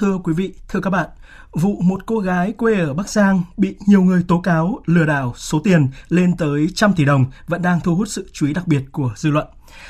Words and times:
Thưa 0.00 0.18
quý 0.24 0.32
vị, 0.32 0.54
thưa 0.68 0.80
các 0.80 0.90
bạn, 0.90 1.08
vụ 1.52 1.80
một 1.80 2.06
cô 2.06 2.18
gái 2.18 2.52
quê 2.52 2.80
ở 2.80 2.94
Bắc 2.94 3.08
Giang 3.08 3.42
bị 3.56 3.76
nhiều 3.86 4.02
người 4.02 4.24
tố 4.28 4.40
cáo 4.40 4.80
lừa 4.86 5.06
đảo 5.06 5.34
số 5.36 5.60
tiền 5.64 5.88
lên 6.08 6.36
tới 6.36 6.68
trăm 6.74 6.92
tỷ 6.92 7.04
đồng 7.04 7.24
vẫn 7.46 7.62
đang 7.62 7.80
thu 7.80 7.94
hút 7.94 8.08
sự 8.08 8.30
chú 8.32 8.46
ý 8.46 8.52
đặc 8.52 8.66
biệt 8.66 8.82
của 8.92 9.12
dư 9.16 9.30
luận. 9.30 9.46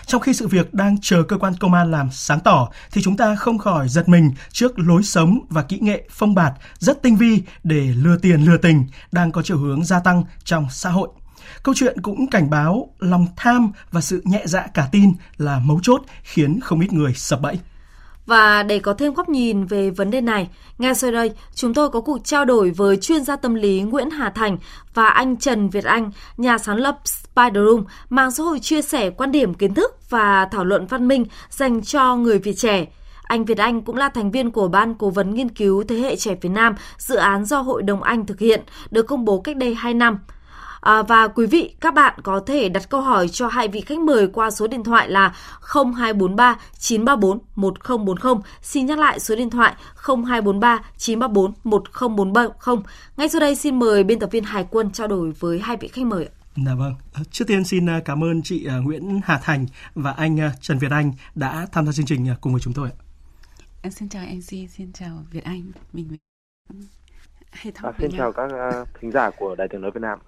Trong 0.06 0.20
khi 0.20 0.34
sự 0.34 0.48
việc 0.48 0.74
đang 0.74 0.96
chờ 1.00 1.23
cơ 1.23 1.38
quan 1.38 1.54
công 1.60 1.74
an 1.74 1.91
làm 1.91 2.09
sáng 2.12 2.41
tỏ 2.41 2.68
thì 2.92 3.02
chúng 3.02 3.16
ta 3.16 3.34
không 3.34 3.59
khỏi 3.59 3.88
giật 3.88 4.09
mình 4.09 4.30
trước 4.52 4.78
lối 4.78 5.02
sống 5.02 5.38
và 5.48 5.62
kỹ 5.62 5.78
nghệ 5.80 6.09
phong 6.11 6.34
bạt 6.34 6.52
rất 6.78 7.02
tinh 7.02 7.16
vi 7.16 7.42
để 7.64 7.95
lừa 7.97 8.16
tiền 8.16 8.41
lừa 8.41 8.56
tình 8.56 8.86
đang 9.12 9.33
có 9.33 9.42
chiều 9.42 9.58
hướng 9.58 9.84
gia 9.84 10.00
tăng 10.00 10.24
trong 10.45 10.66
xã 10.70 10.91
hội. 10.91 11.08
Câu 11.62 11.74
chuyện 11.78 12.00
cũng 12.02 12.30
cảnh 12.30 12.50
báo 12.50 12.91
lòng 12.98 13.27
tham 13.36 13.72
và 13.91 14.00
sự 14.00 14.22
nhẹ 14.24 14.42
dạ 14.45 14.66
cả 14.74 14.88
tin 14.92 15.12
là 15.36 15.58
mấu 15.58 15.80
chốt 15.83 16.02
khiến 16.22 16.61
không 16.61 16.80
ít 16.80 16.92
người 16.92 17.14
sập 17.14 17.41
bẫy. 17.41 17.58
Và 18.30 18.62
để 18.62 18.79
có 18.79 18.93
thêm 18.93 19.15
góc 19.15 19.29
nhìn 19.29 19.65
về 19.65 19.91
vấn 19.91 20.11
đề 20.11 20.20
này, 20.20 20.48
ngay 20.79 20.95
sau 20.95 21.11
đây 21.11 21.30
chúng 21.55 21.75
tôi 21.75 21.89
có 21.89 22.01
cuộc 22.01 22.25
trao 22.25 22.45
đổi 22.45 22.70
với 22.70 22.97
chuyên 22.97 23.25
gia 23.25 23.37
tâm 23.37 23.55
lý 23.55 23.83
Nguyễn 23.83 24.11
Hà 24.11 24.30
Thành 24.30 24.59
và 24.95 25.09
anh 25.09 25.37
Trần 25.37 25.69
Việt 25.69 25.84
Anh, 25.84 26.11
nhà 26.37 26.59
sáng 26.59 26.77
lập 26.77 26.98
Spider 27.05 27.65
Room, 27.66 27.84
mạng 28.11 28.30
xã 28.30 28.43
hội 28.43 28.59
chia 28.61 28.83
sẻ 28.83 29.11
quan 29.11 29.33
điểm 29.33 29.55
kiến 29.55 29.75
thức 29.75 30.11
và 30.11 30.48
thảo 30.53 30.65
luận 30.65 30.87
văn 30.87 31.09
minh 31.09 31.25
dành 31.51 31.83
cho 31.83 32.16
người 32.16 32.39
Việt 32.39 32.55
trẻ. 32.56 32.87
Anh 33.23 33.45
Việt 33.45 33.59
Anh 33.59 33.83
cũng 33.83 33.97
là 33.97 34.09
thành 34.09 34.31
viên 34.31 34.51
của 34.51 34.69
Ban 34.69 34.95
Cố 34.95 35.11
vấn 35.11 35.34
Nghiên 35.34 35.48
cứu 35.48 35.84
Thế 35.89 35.97
hệ 35.97 36.17
trẻ 36.17 36.34
Việt 36.41 36.48
Nam, 36.48 36.75
dự 36.98 37.17
án 37.17 37.44
do 37.44 37.61
Hội 37.61 37.83
đồng 37.83 38.03
Anh 38.03 38.27
thực 38.27 38.39
hiện, 38.39 38.61
được 38.91 39.03
công 39.03 39.25
bố 39.25 39.41
cách 39.41 39.56
đây 39.56 39.75
2 39.75 39.94
năm. 39.94 40.19
À, 40.81 41.03
và 41.03 41.28
quý 41.28 41.47
vị, 41.47 41.75
các 41.81 41.95
bạn 41.95 42.20
có 42.23 42.41
thể 42.47 42.69
đặt 42.69 42.89
câu 42.89 43.00
hỏi 43.00 43.28
cho 43.28 43.48
hai 43.48 43.69
vị 43.69 43.81
khách 43.81 43.98
mời 43.98 44.28
qua 44.28 44.50
số 44.50 44.67
điện 44.67 44.84
thoại 44.84 45.11
là 45.11 45.34
0243 45.61 46.59
934 46.78 47.39
1040. 47.56 48.34
Xin 48.62 48.87
nhắc 48.87 48.98
lại 48.98 49.20
số 49.20 49.37
điện 49.37 49.50
thoại 49.50 49.75
0243 50.06 50.81
934 50.97 51.53
1040. 51.64 52.77
Ngay 53.17 53.28
sau 53.28 53.41
đây 53.41 53.55
xin 53.56 53.78
mời 53.78 54.05
biên 54.05 54.19
tập 54.19 54.31
viên 54.33 54.45
Hải 54.45 54.67
Quân 54.70 54.91
trao 54.91 55.06
đổi 55.06 55.33
với 55.33 55.59
hai 55.59 55.77
vị 55.77 55.89
khách 55.89 56.06
mời. 56.06 56.28
Dạ 56.67 56.75
vâng. 56.75 56.94
Trước 57.31 57.44
tiên 57.48 57.65
xin 57.65 57.89
à, 57.89 58.00
cảm 58.05 58.25
ơn 58.25 58.42
chị 58.42 58.67
à, 58.67 58.77
Nguyễn 58.77 59.20
Hà 59.25 59.39
Thành 59.39 59.67
và 59.94 60.11
anh 60.12 60.41
à, 60.41 60.53
Trần 60.61 60.78
Việt 60.78 60.91
Anh 60.91 61.12
đã 61.34 61.67
tham 61.72 61.87
gia 61.87 61.92
chương 61.92 62.06
trình 62.06 62.27
cùng 62.41 62.53
với 62.53 62.61
chúng 62.61 62.75
tôi. 62.75 62.89
Em 63.83 63.92
xin 63.92 64.09
chào 64.09 64.22
MC, 64.27 64.70
xin 64.70 64.92
chào 64.92 65.25
Việt 65.31 65.44
Anh. 65.44 65.62
Mình 65.92 66.09
hay 67.50 67.72
à, 67.83 67.92
xin 67.98 68.11
chào 68.19 68.33
các 68.33 68.44
uh, 68.44 68.89
thính 69.00 69.11
giả 69.11 69.31
của 69.31 69.55
Đài 69.55 69.69
tiếng 69.70 69.81
nói 69.81 69.91
Việt 69.94 70.00
Nam. 70.00 70.19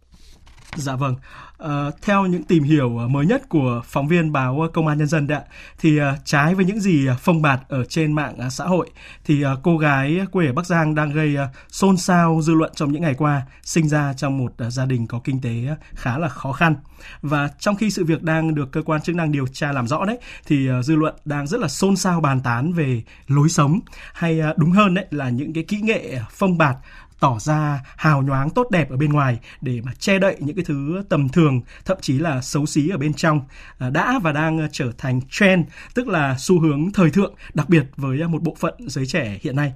Dạ 0.76 0.96
vâng. 0.96 1.14
À, 1.58 1.90
theo 2.02 2.26
những 2.26 2.42
tìm 2.42 2.62
hiểu 2.62 2.98
ờ, 2.98 3.08
mới 3.08 3.26
nhất 3.26 3.48
của 3.48 3.82
phóng 3.84 4.08
viên 4.08 4.32
báo 4.32 4.60
ờ, 4.60 4.68
Công 4.72 4.86
an 4.86 4.98
Nhân 4.98 5.06
dân 5.06 5.26
đấy 5.26 5.40
thì 5.78 5.98
à, 5.98 6.16
trái 6.24 6.54
với 6.54 6.64
những 6.64 6.80
gì 6.80 7.08
phong 7.20 7.42
bạt 7.42 7.60
ở 7.68 7.84
trên 7.84 8.12
mạng 8.12 8.38
à, 8.38 8.50
xã 8.50 8.64
hội 8.64 8.90
thì 9.24 9.42
à, 9.42 9.50
cô 9.62 9.78
gái 9.78 10.20
quê 10.32 10.46
ở 10.46 10.52
Bắc 10.52 10.66
Giang 10.66 10.94
đang 10.94 11.12
gây 11.12 11.36
à, 11.36 11.48
xôn 11.68 11.96
xao 11.96 12.40
dư 12.42 12.54
luận 12.54 12.72
trong 12.74 12.92
những 12.92 13.02
ngày 13.02 13.14
qua, 13.14 13.42
sinh 13.62 13.88
ra 13.88 14.12
trong 14.16 14.38
một 14.38 14.52
à, 14.58 14.70
gia 14.70 14.86
đình 14.86 15.06
có 15.06 15.20
kinh 15.24 15.40
tế 15.40 15.76
khá 15.94 16.18
là 16.18 16.28
khó 16.28 16.52
khăn. 16.52 16.74
Và 17.22 17.48
trong 17.58 17.76
khi 17.76 17.90
sự 17.90 18.04
việc 18.04 18.22
đang 18.22 18.54
được 18.54 18.72
cơ 18.72 18.82
quan 18.82 19.02
chức 19.02 19.16
năng 19.16 19.32
điều 19.32 19.46
tra 19.46 19.72
làm 19.72 19.86
rõ 19.86 20.04
đấy 20.04 20.18
thì 20.46 20.68
à, 20.68 20.82
dư 20.82 20.96
luận 20.96 21.14
đang 21.24 21.46
rất 21.46 21.60
là 21.60 21.68
xôn 21.68 21.96
xao 21.96 22.20
bàn 22.20 22.40
tán 22.40 22.72
về 22.72 23.02
lối 23.28 23.48
sống 23.48 23.80
hay 24.12 24.40
à, 24.40 24.54
đúng 24.56 24.70
hơn 24.70 24.94
đấy 24.94 25.06
là 25.10 25.28
những 25.28 25.52
cái 25.52 25.64
kỹ 25.64 25.80
nghệ 25.82 26.20
phong 26.30 26.58
bạt 26.58 26.76
tỏ 27.22 27.38
ra 27.40 27.80
hào 27.96 28.22
nhoáng 28.22 28.50
tốt 28.50 28.70
đẹp 28.70 28.90
ở 28.90 28.96
bên 28.96 29.12
ngoài 29.12 29.38
để 29.60 29.80
mà 29.84 29.92
che 29.98 30.18
đậy 30.18 30.36
những 30.38 30.56
cái 30.56 30.64
thứ 30.64 31.04
tầm 31.08 31.28
thường, 31.28 31.60
thậm 31.84 31.98
chí 32.00 32.18
là 32.18 32.40
xấu 32.40 32.66
xí 32.66 32.88
ở 32.88 32.98
bên 32.98 33.14
trong 33.14 33.40
à, 33.78 33.90
đã 33.90 34.18
và 34.22 34.32
đang 34.32 34.60
à, 34.60 34.68
trở 34.72 34.92
thành 34.98 35.20
trend, 35.30 35.66
tức 35.94 36.08
là 36.08 36.36
xu 36.38 36.60
hướng 36.60 36.92
thời 36.92 37.10
thượng, 37.10 37.34
đặc 37.54 37.68
biệt 37.68 37.84
với 37.96 38.20
à, 38.20 38.26
một 38.28 38.42
bộ 38.42 38.56
phận 38.58 38.74
giới 38.78 39.06
trẻ 39.06 39.38
hiện 39.42 39.56
nay 39.56 39.72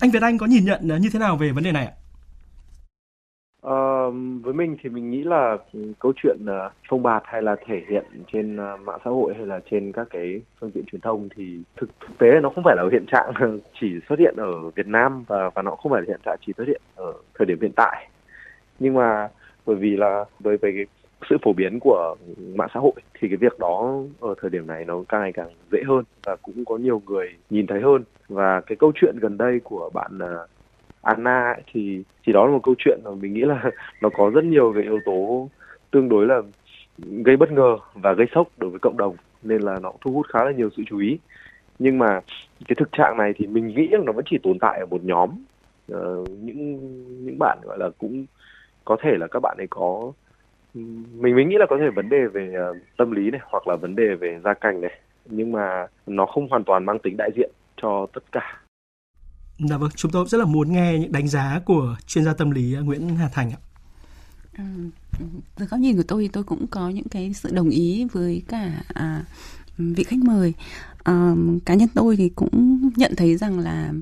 anh 0.00 0.10
Việt 0.10 0.22
Anh 0.22 0.38
có 0.38 0.46
nhìn 0.46 0.64
nhận 0.64 1.00
như 1.00 1.10
thế 1.10 1.18
nào 1.18 1.36
về 1.36 1.52
vấn 1.52 1.64
đề 1.64 1.72
này 1.72 1.86
ạ? 1.86 1.92
Ờ, 3.60 4.10
với 4.42 4.54
mình 4.54 4.76
thì 4.82 4.90
mình 4.90 5.10
nghĩ 5.10 5.24
là 5.24 5.56
câu 5.98 6.12
chuyện 6.16 6.36
ờ, 6.46 6.68
phong 6.68 6.72
phông 6.88 7.02
bạt 7.02 7.22
hay 7.26 7.42
là 7.42 7.56
thể 7.66 7.82
hiện 7.88 8.04
trên 8.32 8.56
ờ, 8.56 8.76
mạng 8.76 8.98
xã 9.04 9.10
hội 9.10 9.34
hay 9.36 9.46
là 9.46 9.60
trên 9.70 9.92
các 9.92 10.06
cái 10.10 10.40
phương 10.60 10.70
tiện 10.70 10.84
truyền 10.84 11.00
thông 11.00 11.28
thì 11.36 11.58
thực, 11.76 11.90
thực 12.00 12.18
tế 12.18 12.40
nó 12.40 12.50
không 12.50 12.64
phải 12.64 12.76
là 12.76 12.82
hiện 12.92 13.06
trạng 13.06 13.32
chỉ 13.80 14.00
xuất 14.08 14.18
hiện 14.18 14.34
ở 14.36 14.70
Việt 14.74 14.86
Nam 14.86 15.24
và 15.28 15.50
và 15.54 15.62
nó 15.62 15.70
không 15.70 15.92
phải 15.92 16.00
là 16.00 16.06
hiện 16.08 16.20
trạng 16.24 16.38
chỉ 16.46 16.52
xuất 16.56 16.68
hiện 16.68 16.80
ở 16.96 17.12
thời 17.38 17.46
điểm 17.46 17.58
hiện 17.60 17.72
tại. 17.76 18.08
Nhưng 18.78 18.94
mà 18.94 19.28
bởi 19.66 19.76
vì 19.76 19.96
là 19.96 20.24
với 20.40 20.56
với 20.56 20.72
cái 20.72 20.86
sự 21.30 21.36
phổ 21.42 21.52
biến 21.52 21.78
của 21.80 22.16
mạng 22.54 22.68
xã 22.74 22.80
hội 22.80 22.92
thì 23.20 23.28
cái 23.28 23.36
việc 23.36 23.58
đó 23.58 24.02
ở 24.20 24.34
thời 24.40 24.50
điểm 24.50 24.66
này 24.66 24.84
nó 24.84 25.02
càng 25.08 25.20
ngày 25.20 25.32
càng 25.32 25.48
dễ 25.72 25.82
hơn 25.88 26.04
và 26.24 26.36
cũng 26.36 26.64
có 26.64 26.76
nhiều 26.76 27.02
người 27.06 27.28
nhìn 27.50 27.66
thấy 27.66 27.80
hơn. 27.80 28.04
Và 28.28 28.60
cái 28.60 28.76
câu 28.76 28.92
chuyện 28.94 29.16
gần 29.20 29.38
đây 29.38 29.60
của 29.64 29.90
bạn 29.94 30.18
ờ, 30.18 30.46
Anna 31.02 31.52
ấy, 31.52 31.62
thì 31.72 32.02
thì 32.26 32.32
đó 32.32 32.46
là 32.46 32.52
một 32.52 32.60
câu 32.62 32.74
chuyện 32.78 33.00
mà 33.04 33.10
mình 33.10 33.32
nghĩ 33.34 33.40
là 33.40 33.70
nó 34.00 34.08
có 34.08 34.30
rất 34.34 34.44
nhiều 34.44 34.72
cái 34.74 34.82
yếu 34.82 34.98
tố 35.04 35.48
tương 35.90 36.08
đối 36.08 36.26
là 36.26 36.42
gây 36.98 37.36
bất 37.36 37.52
ngờ 37.52 37.78
và 37.94 38.12
gây 38.12 38.26
sốc 38.34 38.48
đối 38.58 38.70
với 38.70 38.78
cộng 38.78 38.96
đồng 38.96 39.16
nên 39.42 39.62
là 39.62 39.78
nó 39.82 39.92
thu 40.00 40.12
hút 40.12 40.26
khá 40.28 40.44
là 40.44 40.50
nhiều 40.50 40.70
sự 40.76 40.82
chú 40.86 40.98
ý. 40.98 41.18
Nhưng 41.78 41.98
mà 41.98 42.20
cái 42.68 42.76
thực 42.78 42.92
trạng 42.92 43.16
này 43.18 43.32
thì 43.36 43.46
mình 43.46 43.68
nghĩ 43.68 43.88
là 43.88 43.98
nó 44.04 44.12
vẫn 44.12 44.24
chỉ 44.30 44.38
tồn 44.42 44.58
tại 44.58 44.80
ở 44.80 44.86
một 44.86 45.04
nhóm. 45.04 45.30
Uh, 45.92 46.28
những 46.28 46.78
những 47.24 47.38
bạn 47.38 47.58
gọi 47.62 47.78
là 47.78 47.90
cũng 47.98 48.26
có 48.84 48.96
thể 49.02 49.16
là 49.16 49.26
các 49.26 49.40
bạn 49.40 49.56
ấy 49.58 49.66
có 49.70 50.12
mình 51.20 51.36
mình 51.36 51.48
nghĩ 51.48 51.56
là 51.58 51.66
có 51.70 51.78
thể 51.80 51.90
vấn 51.90 52.08
đề 52.08 52.26
về 52.26 52.54
uh, 52.70 52.76
tâm 52.96 53.10
lý 53.10 53.30
này 53.30 53.40
hoặc 53.44 53.68
là 53.68 53.76
vấn 53.76 53.96
đề 53.96 54.14
về 54.14 54.40
gia 54.44 54.54
cảnh 54.54 54.80
này 54.80 55.00
nhưng 55.26 55.52
mà 55.52 55.86
nó 56.06 56.26
không 56.26 56.48
hoàn 56.48 56.64
toàn 56.64 56.84
mang 56.84 56.98
tính 56.98 57.16
đại 57.16 57.30
diện 57.36 57.50
cho 57.76 58.06
tất 58.12 58.22
cả. 58.32 58.60
Dạ 59.68 59.76
vâng, 59.76 59.90
chúng 59.96 60.12
tôi 60.12 60.26
rất 60.28 60.38
là 60.38 60.44
muốn 60.44 60.72
nghe 60.72 60.98
những 60.98 61.12
đánh 61.12 61.28
giá 61.28 61.60
của 61.64 61.96
chuyên 62.06 62.24
gia 62.24 62.34
tâm 62.34 62.50
lý 62.50 62.74
à, 62.74 62.80
Nguyễn 62.80 63.16
Hà 63.16 63.28
Thành 63.28 63.50
ạ. 63.50 63.58
Ừ, 64.58 64.64
từ 65.56 65.66
góc 65.66 65.80
nhìn 65.80 65.96
của 65.96 66.02
tôi 66.08 66.22
thì 66.22 66.28
tôi 66.28 66.44
cũng 66.44 66.66
có 66.66 66.88
những 66.88 67.08
cái 67.08 67.32
sự 67.34 67.50
đồng 67.52 67.70
ý 67.70 68.06
với 68.12 68.42
cả 68.48 68.82
à, 68.88 69.24
vị 69.76 70.04
khách 70.04 70.18
mời. 70.18 70.54
À, 71.02 71.34
cá 71.64 71.74
nhân 71.74 71.88
tôi 71.94 72.16
thì 72.16 72.28
cũng 72.28 72.90
nhận 72.96 73.16
thấy 73.16 73.36
rằng 73.36 73.58
là 73.58 73.92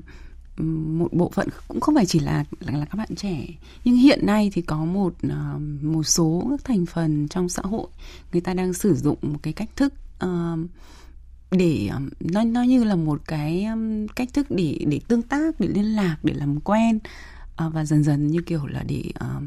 một 0.67 1.13
bộ 1.13 1.29
phận 1.29 1.47
cũng 1.67 1.79
không 1.79 1.95
phải 1.95 2.05
chỉ 2.05 2.19
là 2.19 2.45
là, 2.59 2.77
là 2.77 2.85
các 2.85 2.95
bạn 2.95 3.15
trẻ 3.15 3.47
nhưng 3.83 3.95
hiện 3.95 4.25
nay 4.25 4.51
thì 4.53 4.61
có 4.61 4.85
một 4.85 5.13
ờ, 5.29 5.59
một 5.81 6.03
số 6.03 6.47
các 6.49 6.65
thành 6.65 6.85
phần 6.85 7.27
trong 7.27 7.49
xã 7.49 7.61
hội 7.65 7.87
người 8.31 8.41
ta 8.41 8.53
đang 8.53 8.73
sử 8.73 8.95
dụng 8.95 9.17
một 9.21 9.37
cái 9.41 9.53
cách 9.53 9.69
thức 9.75 9.93
uh, 10.25 10.59
để 11.51 11.89
um, 11.93 12.09
nó 12.19 12.43
nó 12.43 12.63
như 12.63 12.83
là 12.83 12.95
một 12.95 13.21
cái 13.25 13.65
um, 13.65 14.07
cách 14.07 14.29
thức 14.33 14.47
để 14.49 14.85
để 14.87 14.99
tương 15.07 15.21
tác 15.21 15.59
để 15.59 15.67
liên 15.67 15.95
lạc 15.95 16.17
để 16.23 16.33
làm 16.33 16.59
quen 16.59 16.99
à, 17.55 17.69
và 17.69 17.85
dần 17.85 18.03
dần 18.03 18.27
như 18.27 18.41
kiểu 18.41 18.65
là 18.65 18.83
để 18.83 19.03
uh, 19.09 19.43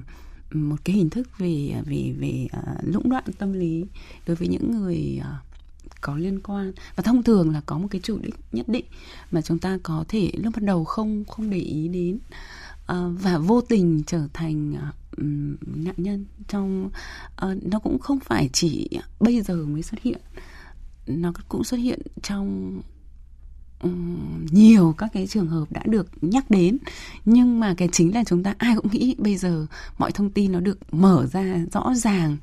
một 0.54 0.76
cái 0.84 0.96
hình 0.96 1.10
thức 1.10 1.38
về 1.38 1.74
về 1.86 2.14
về 2.18 2.46
uh, 2.58 2.94
lũng 2.94 3.10
đoạn 3.10 3.24
tâm 3.38 3.52
lý 3.52 3.84
đối 4.26 4.36
với 4.36 4.48
những 4.48 4.80
người 4.80 5.20
uh, 5.20 5.52
có 6.00 6.16
liên 6.16 6.40
quan. 6.40 6.72
Và 6.96 7.02
thông 7.02 7.22
thường 7.22 7.50
là 7.50 7.60
có 7.66 7.78
một 7.78 7.88
cái 7.90 8.00
chủ 8.04 8.19
đích 8.22 8.34
nhất 8.52 8.69
định 8.69 8.84
mà 9.30 9.42
chúng 9.42 9.58
ta 9.58 9.78
có 9.82 10.04
thể 10.08 10.30
lúc 10.34 10.54
bắt 10.54 10.62
đầu 10.62 10.84
không 10.84 11.24
không 11.24 11.50
để 11.50 11.58
ý 11.58 11.88
đến 11.88 12.19
uh, 12.92 13.22
và 13.22 13.38
vô 13.38 13.60
tình 13.60 14.02
trở 14.06 14.28
thành 14.32 14.72
uh, 14.72 14.94
nạn 15.66 15.94
nhân 15.96 16.26
trong 16.48 16.90
uh, 17.46 17.64
nó 17.64 17.78
cũng 17.78 17.98
không 17.98 18.20
phải 18.20 18.50
chỉ 18.52 18.88
bây 19.20 19.42
giờ 19.42 19.66
mới 19.66 19.82
xuất 19.82 20.00
hiện 20.02 20.19
nó 21.06 21.32
cũng 21.48 21.64
xuất 21.64 21.76
hiện 21.76 22.02
trong 22.22 22.80
um, 23.82 24.46
nhiều 24.50 24.94
các 24.98 25.10
cái 25.12 25.26
trường 25.26 25.49
hợp 25.49 25.72
đã 25.72 25.82
được 25.87 26.08
nhắc 26.20 26.50
đến. 26.50 26.78
Nhưng 27.25 27.60
mà 27.60 27.75
cái 27.76 27.88
chính 27.93 28.14
là 28.14 28.25
chúng 28.25 28.43
ta 28.43 28.54
ai 28.58 28.76
cũng 28.76 28.90
nghĩ 28.93 29.14
bây 29.19 29.37
giờ 29.37 29.66
mọi 29.99 30.12
thông 30.12 30.31
tin 30.31 30.52
nó 30.52 30.60
được 30.60 30.94
mở 30.94 31.26
ra 31.32 31.64
rõ 31.72 31.94
ràng 31.94 32.37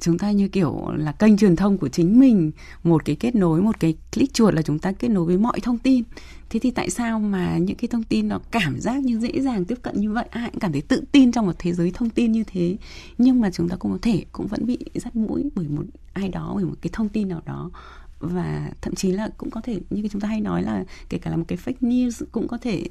chúng 0.00 0.18
ta 0.18 0.30
như 0.30 0.48
kiểu 0.48 0.90
là 0.96 1.12
kênh 1.12 1.36
truyền 1.36 1.56
thông 1.56 1.78
của 1.78 1.88
chính 1.88 2.20
mình, 2.20 2.50
một 2.84 3.04
cái 3.04 3.16
kết 3.16 3.34
nối, 3.34 3.62
một 3.62 3.80
cái 3.80 3.94
click 4.14 4.34
chuột 4.34 4.54
là 4.54 4.62
chúng 4.62 4.78
ta 4.78 4.92
kết 4.92 5.08
nối 5.08 5.24
với 5.24 5.38
mọi 5.38 5.60
thông 5.60 5.78
tin. 5.78 6.04
Thế 6.50 6.60
thì 6.60 6.70
tại 6.70 6.90
sao 6.90 7.20
mà 7.20 7.58
những 7.58 7.76
cái 7.76 7.88
thông 7.88 8.02
tin 8.02 8.28
nó 8.28 8.40
cảm 8.50 8.80
giác 8.80 9.04
như 9.04 9.18
dễ 9.18 9.40
dàng 9.40 9.64
tiếp 9.64 9.78
cận 9.82 10.00
như 10.00 10.12
vậy? 10.12 10.24
Ai 10.30 10.50
cũng 10.50 10.60
cảm 10.60 10.72
thấy 10.72 10.80
tự 10.80 11.04
tin 11.12 11.32
trong 11.32 11.46
một 11.46 11.54
thế 11.58 11.72
giới 11.72 11.90
thông 11.94 12.10
tin 12.10 12.32
như 12.32 12.44
thế. 12.44 12.76
Nhưng 13.18 13.40
mà 13.40 13.50
chúng 13.50 13.68
ta 13.68 13.76
cũng 13.76 13.92
có 13.92 13.98
thể, 14.02 14.24
cũng 14.32 14.46
vẫn 14.46 14.66
bị 14.66 14.78
dắt 14.94 15.16
mũi 15.16 15.44
bởi 15.54 15.68
một 15.68 15.84
ai 16.12 16.28
đó, 16.28 16.52
bởi 16.54 16.64
một 16.64 16.74
cái 16.80 16.90
thông 16.92 17.08
tin 17.08 17.28
nào 17.28 17.42
đó 17.46 17.70
và 18.20 18.70
thậm 18.80 18.94
chí 18.94 19.12
là 19.12 19.28
cũng 19.38 19.50
có 19.50 19.60
thể 19.60 19.80
như 19.90 20.08
chúng 20.12 20.20
ta 20.20 20.28
hay 20.28 20.40
nói 20.40 20.62
là 20.62 20.84
kể 21.08 21.18
cả 21.18 21.30
là 21.30 21.36
một 21.36 21.44
cái 21.48 21.58
fake 21.64 21.88
news 21.88 22.24
cũng 22.32 22.48
có 22.48 22.58
thể 22.58 22.84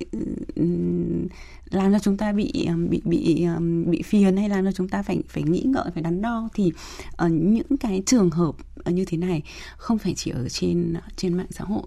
làm 1.69 1.91
cho 1.91 1.99
chúng 1.99 2.17
ta 2.17 2.31
bị 2.31 2.67
bị 2.89 3.01
bị 3.05 3.47
bị 3.85 4.01
phiền 4.01 4.37
hay 4.37 4.49
làm 4.49 4.65
cho 4.65 4.71
chúng 4.71 4.89
ta 4.89 5.03
phải 5.03 5.23
phải 5.27 5.43
nghĩ 5.43 5.63
ngợi 5.65 5.91
phải 5.93 6.03
đắn 6.03 6.21
đo. 6.21 6.49
Thì 6.53 6.71
ở 7.15 7.29
những 7.29 7.77
cái 7.79 8.03
trường 8.05 8.29
hợp 8.29 8.55
ờ, 8.83 8.91
như 8.91 9.05
thế 9.05 9.17
này 9.17 9.43
không 9.77 9.97
phải 9.97 10.13
chỉ 10.15 10.31
ở 10.31 10.49
trên 10.49 10.93
ờ, 10.93 11.01
trên 11.15 11.33
mạng 11.33 11.47
xã 11.49 11.63
hội. 11.63 11.83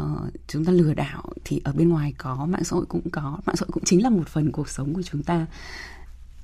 Uh, 0.00 0.32
chúng 0.48 0.64
ta 0.64 0.72
lừa 0.72 0.94
đảo 0.94 1.32
thì 1.44 1.60
ở 1.64 1.72
bên 1.72 1.88
ngoài 1.88 2.14
có 2.18 2.46
mạng 2.46 2.64
xã 2.64 2.76
hội 2.76 2.86
cũng 2.88 3.10
có. 3.10 3.38
Mạng 3.46 3.56
xã 3.56 3.64
hội 3.66 3.70
cũng 3.72 3.84
chính 3.84 4.02
là 4.02 4.10
một 4.10 4.28
phần 4.28 4.52
cuộc 4.52 4.68
sống 4.68 4.94
của 4.94 5.02
chúng 5.02 5.22
ta. 5.22 5.46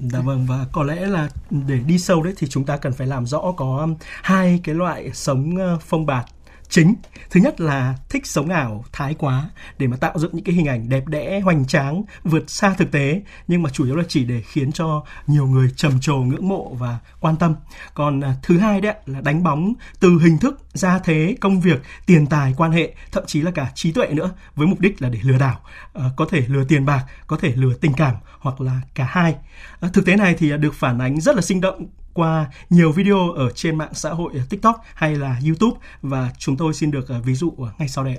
Dạ 0.01 0.21
vâng 0.21 0.47
và 0.47 0.67
có 0.73 0.83
lẽ 0.83 1.07
là 1.07 1.29
để 1.51 1.79
đi 1.79 1.99
sâu 1.99 2.23
đấy 2.23 2.35
thì 2.37 2.47
chúng 2.47 2.65
ta 2.65 2.77
cần 2.77 2.93
phải 2.93 3.07
làm 3.07 3.27
rõ 3.27 3.53
có 3.57 3.89
hai 4.23 4.61
cái 4.65 4.75
loại 4.75 5.11
sống 5.13 5.57
ờ, 5.57 5.79
phong 5.81 6.07
bạt 6.07 6.27
chính. 6.71 6.95
Thứ 7.31 7.41
nhất 7.41 7.61
là 7.61 7.95
thích 8.09 8.27
sống 8.27 8.49
ảo 8.49 8.85
thái 8.93 9.15
quá 9.15 9.51
để 9.79 9.87
mà 9.87 9.97
tạo 9.97 10.19
dựng 10.19 10.31
những 10.35 10.45
cái 10.45 10.55
hình 10.55 10.67
ảnh 10.67 10.89
đẹp 10.89 11.07
đẽ 11.07 11.41
hoành 11.41 11.67
tráng 11.67 12.03
vượt 12.25 12.51
xa 12.51 12.75
thực 12.79 12.91
tế. 12.93 13.23
Nhưng 13.49 13.63
mà 13.63 13.71
chủ 13.71 13.85
yếu 13.85 13.97
là 13.97 14.05
chỉ 14.09 14.25
để 14.25 14.43
khiến 14.47 14.73
cho 14.73 15.05
nhiều 15.27 15.47
người 15.47 15.71
trầm 15.77 16.01
trồ 16.01 16.17
ngưỡng 16.17 16.49
mộ 16.49 16.75
và 16.75 16.99
quan 17.21 17.37
tâm. 17.37 17.55
Còn 17.95 18.21
à, 18.21 18.35
thứ 18.43 18.59
hai 18.59 18.81
đấy 18.81 18.95
là 19.07 19.21
đánh 19.21 19.43
bóng 19.43 19.75
từ 20.01 20.19
hình 20.19 20.39
thức 20.39 20.61
gia 20.73 20.99
thế 20.99 21.37
công 21.41 21.61
việc 21.61 21.83
tiền 22.07 22.27
tài 22.27 22.55
quan 22.57 22.73
hệ 22.73 22.95
thậm 23.13 23.25
chí 23.27 23.43
là 23.43 23.51
cả 23.51 23.71
trí 23.75 23.93
tuệ 23.93 24.07
nữa 24.07 24.31
với 24.55 24.67
mục 24.67 24.81
đích 24.81 25.03
là 25.03 25.09
để 25.09 25.19
lừa 25.23 25.39
đảo. 25.39 25.61
À, 25.95 26.05
có 26.17 26.27
thể 26.31 26.45
lừa 26.49 26.65
tiền 26.65 26.87
bạc 26.87 27.05
có 27.27 27.37
thể 27.37 27.53
lừa 27.57 27.75
tình 27.75 27.93
cảm 27.93 28.15
hoặc 28.39 28.61
là 28.61 28.81
cả 28.95 29.07
hai. 29.11 29.35
À, 29.81 29.89
thực 29.93 30.07
tế 30.07 30.17
này 30.17 30.35
thì 30.39 30.51
à, 30.51 30.57
được 30.57 30.75
phản 30.75 30.99
ánh 30.99 31.21
rất 31.21 31.37
là 31.37 31.43
sinh 31.43 31.61
động 31.61 31.87
qua 32.15 32.47
nhiều 32.71 32.93
video 32.93 33.31
ở 33.31 33.51
trên 33.55 33.77
mạng 33.77 33.95
xã 33.95 34.11
hội 34.11 34.33
TikTok 34.49 34.85
hay 34.95 35.17
là 35.17 35.37
YouTube 35.47 35.81
và 36.03 36.31
chúng 36.39 36.57
tôi 36.57 36.75
xin 36.75 36.91
được 36.91 37.07
ví 37.25 37.35
dụ 37.35 37.53
ngay 37.79 37.89
sau 37.89 38.05
đây. 38.05 38.19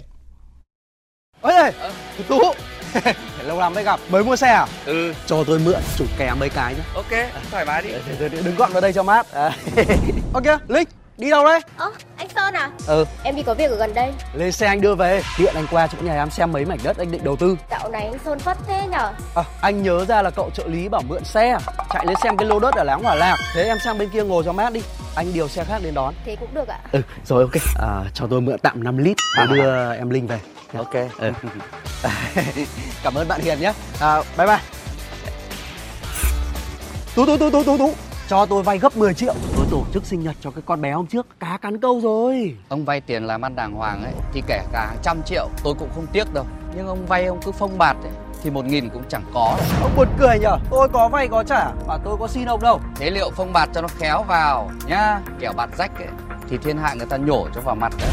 Ôi 1.42 1.54
ơi, 1.54 1.72
ờ. 1.80 1.92
Tú, 2.28 2.40
lâu 3.44 3.60
lắm 3.60 3.74
mới 3.74 3.84
gặp, 3.84 4.00
mới 4.10 4.24
mua 4.24 4.36
xe 4.36 4.48
à? 4.48 4.68
Ừ. 4.86 5.14
Cho 5.26 5.44
tôi 5.44 5.60
mượn 5.60 5.82
chụp 5.98 6.08
kèm 6.18 6.40
mấy 6.40 6.50
cái 6.50 6.76
nhé. 6.76 6.82
Ok, 6.96 7.12
thoải 7.52 7.66
mái 7.66 7.82
đi. 7.82 7.90
Đứng 8.44 8.56
gọn 8.56 8.72
vào 8.72 8.82
đây 8.82 8.94
cho 8.94 9.04
mát. 9.04 9.28
Ok, 10.34 10.46
Linh, 10.68 10.88
Đi 11.21 11.29
đâu 11.29 11.44
đấy? 11.45 11.59
Ơ, 11.77 11.91
anh 12.18 12.27
Sơn 12.35 12.53
à? 12.53 12.69
Ừ. 12.88 13.06
Em 13.23 13.35
đi 13.35 13.44
có 13.44 13.53
việc 13.53 13.71
ở 13.71 13.75
gần 13.75 13.94
đây. 13.94 14.13
Lên 14.33 14.51
xe 14.51 14.68
anh 14.68 14.81
đưa 14.81 14.95
về. 14.95 15.21
Tiện 15.38 15.56
anh 15.56 15.65
qua 15.71 15.88
chỗ 15.88 15.97
nhà 16.01 16.13
em 16.13 16.29
xem 16.29 16.51
mấy 16.51 16.65
mảnh 16.65 16.79
đất 16.83 16.97
anh 16.97 17.12
định 17.12 17.23
đầu 17.23 17.35
tư. 17.35 17.57
Dạo 17.71 17.89
này 17.89 18.01
anh 18.06 18.19
Sơn 18.25 18.39
phất 18.39 18.57
thế 18.68 18.88
nhở? 18.91 19.12
À, 19.35 19.44
anh 19.62 19.83
nhớ 19.83 20.06
ra 20.06 20.21
là 20.21 20.29
cậu 20.29 20.50
trợ 20.53 20.68
lý 20.68 20.89
bảo 20.89 21.01
mượn 21.07 21.23
xe. 21.23 21.57
Chạy 21.94 22.06
lên 22.06 22.15
xem 22.23 22.38
cái 22.38 22.47
lô 22.47 22.59
đất 22.59 22.75
ở 22.75 22.83
Láng 22.83 23.03
Hỏa 23.03 23.15
Lạc. 23.15 23.38
Thế 23.53 23.63
em 23.63 23.77
sang 23.83 23.97
bên 23.97 24.09
kia 24.09 24.23
ngồi 24.23 24.44
cho 24.45 24.53
mát 24.53 24.73
đi. 24.73 24.81
Anh 25.15 25.33
điều 25.33 25.47
xe 25.47 25.63
khác 25.63 25.79
đến 25.83 25.94
đón. 25.94 26.13
Thế 26.25 26.35
cũng 26.39 26.53
được 26.53 26.68
ạ. 26.68 26.79
Ừ, 26.91 27.01
rồi 27.25 27.44
ok. 27.44 27.62
À, 27.79 28.03
Cho 28.13 28.27
tôi 28.29 28.41
mượn 28.41 28.59
tạm 28.59 28.83
5 28.83 28.97
lít 28.97 29.18
Để 29.38 29.44
đưa 29.50 29.94
em 29.94 30.09
Linh 30.09 30.27
về. 30.27 30.39
Ok. 30.77 30.94
Ừ. 31.18 31.31
Cảm 33.03 33.13
ơn 33.13 33.27
bạn 33.27 33.41
Hiền 33.41 33.59
nhé 33.59 33.73
à, 34.00 34.23
Bye 34.38 34.47
bye. 34.47 34.59
Tú 37.15 37.25
tú 37.25 37.38
tú 37.38 37.50
tú 37.50 37.63
tú 37.63 37.77
tú 37.77 37.94
cho 38.31 38.45
tôi 38.45 38.63
vay 38.63 38.80
gấp 38.80 38.98
10 38.98 39.13
triệu. 39.13 39.33
Tôi 39.56 39.66
tổ 39.72 39.86
chức 39.94 40.06
sinh 40.06 40.24
nhật 40.24 40.36
cho 40.42 40.51
cái 40.51 40.62
con 40.66 40.81
bé 40.81 40.92
hôm 40.92 41.07
trước 41.07 41.28
Cá 41.39 41.57
cắn 41.57 41.80
câu 41.80 42.00
rồi. 42.04 42.56
Ông 42.69 42.86
vay 42.86 43.01
tiền 43.01 43.24
làm 43.24 43.42
ăn 43.42 43.56
đàng 43.56 43.74
hoàng 43.74 44.04
ấy 44.04 44.13
Thì 44.33 44.42
kể 44.48 44.62
cả 44.72 44.88
hàng 44.88 44.98
trăm 45.04 45.22
triệu 45.25 45.50
tôi 45.63 45.74
cũng 45.80 45.89
không 45.95 46.06
tiếc 46.12 46.33
đâu. 46.33 46.45
Nhưng 46.75 46.88
ông 46.88 47.06
vay 47.06 47.25
ông 47.25 47.39
cứ 47.45 47.51
phong 47.51 47.78
bạt 47.78 47.98
ấy 48.04 48.12
Thì 48.44 48.50
một 48.50 48.66
nghìn 48.66 48.89
cũng 48.89 49.04
chẳng 49.10 49.24
có. 49.33 49.57
Đâu. 49.60 49.68
Ông 49.81 49.92
buồn 49.95 50.07
cười 50.19 50.39
nhở 50.39 50.57
Tôi 50.69 50.89
có 50.89 51.10
vay 51.10 51.28
có 51.28 51.44
trả 51.44 51.72
Mà 51.88 51.98
tôi 52.04 52.18
có 52.19 52.28
xin 52.28 52.45
ông 52.45 52.62
đâu. 52.62 52.80
Thế 52.95 53.10
liệu 53.10 53.30
phong 53.36 53.54
bạt 53.54 53.69
cho 53.74 53.81
nó 53.81 53.88
khéo 53.88 54.24
vào 54.24 54.72
nhá 54.88 55.19
Kẻo 55.39 55.54
bạt 55.54 55.69
rách 55.78 55.98
ấy 55.98 56.07
Thì 56.50 56.57
thiên 56.57 56.78
hạ 56.78 56.94
người 56.94 57.07
ta 57.07 57.18
nhổ 57.18 57.48
cho 57.56 57.62
vào 57.62 57.75
mặt 57.75 57.94
đấy 58.00 58.10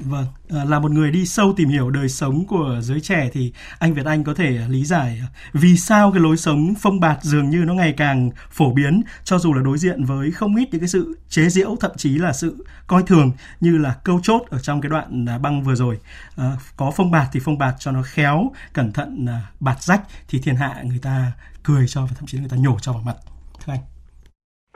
Vâng, 0.00 0.24
ờ, 0.48 0.64
là 0.64 0.78
một 0.78 0.90
người 0.90 1.10
đi 1.10 1.26
sâu 1.26 1.52
tìm 1.56 1.68
hiểu 1.68 1.90
đời 1.90 2.08
sống 2.08 2.44
của 2.48 2.78
giới 2.80 3.00
trẻ 3.00 3.30
thì 3.32 3.52
anh 3.78 3.94
Việt 3.94 4.06
Anh 4.06 4.24
có 4.24 4.34
thể 4.34 4.58
lý 4.68 4.84
giải 4.84 5.18
ờ, 5.22 5.26
vì 5.52 5.76
sao 5.76 6.12
cái 6.12 6.20
lối 6.20 6.36
sống 6.36 6.74
phong 6.78 7.00
bạt 7.00 7.18
dường 7.22 7.50
như 7.50 7.64
nó 7.66 7.74
ngày 7.74 7.94
càng 7.96 8.30
phổ 8.50 8.72
biến 8.72 9.02
cho 9.24 9.38
dù 9.38 9.52
là 9.52 9.62
đối 9.62 9.78
diện 9.78 10.04
với 10.04 10.30
không 10.30 10.56
ít 10.56 10.68
những 10.72 10.80
cái 10.80 10.88
sự 10.88 11.18
chế 11.28 11.48
giễu 11.48 11.76
thậm 11.80 11.90
chí 11.96 12.18
là 12.18 12.32
sự 12.32 12.64
coi 12.86 13.02
thường 13.02 13.30
như 13.60 13.78
là 13.78 13.96
câu 14.04 14.20
chốt 14.22 14.42
ở 14.50 14.58
trong 14.58 14.80
cái 14.80 14.90
đoạn 14.90 15.26
à, 15.28 15.38
băng 15.38 15.62
vừa 15.62 15.74
rồi. 15.74 15.98
À, 16.36 16.52
có 16.76 16.92
phong 16.96 17.10
bạt 17.10 17.26
thì 17.32 17.40
phong 17.44 17.58
bạt 17.58 17.74
cho 17.78 17.92
nó 17.92 18.02
khéo, 18.04 18.50
cẩn 18.72 18.92
thận 18.92 19.26
à, 19.28 19.40
bạt 19.60 19.82
rách 19.82 20.02
thì 20.28 20.40
thiên 20.42 20.56
hạ 20.56 20.82
người 20.84 21.00
ta 21.02 21.32
cười 21.64 21.88
cho 21.88 22.02
và 22.06 22.12
thậm 22.14 22.26
chí 22.26 22.38
người 22.38 22.48
ta 22.50 22.56
nhổ 22.56 22.78
cho 22.80 22.92
vào 22.92 23.02
mặt. 23.06 23.16
Thưa 23.66 23.72
anh 23.72 23.80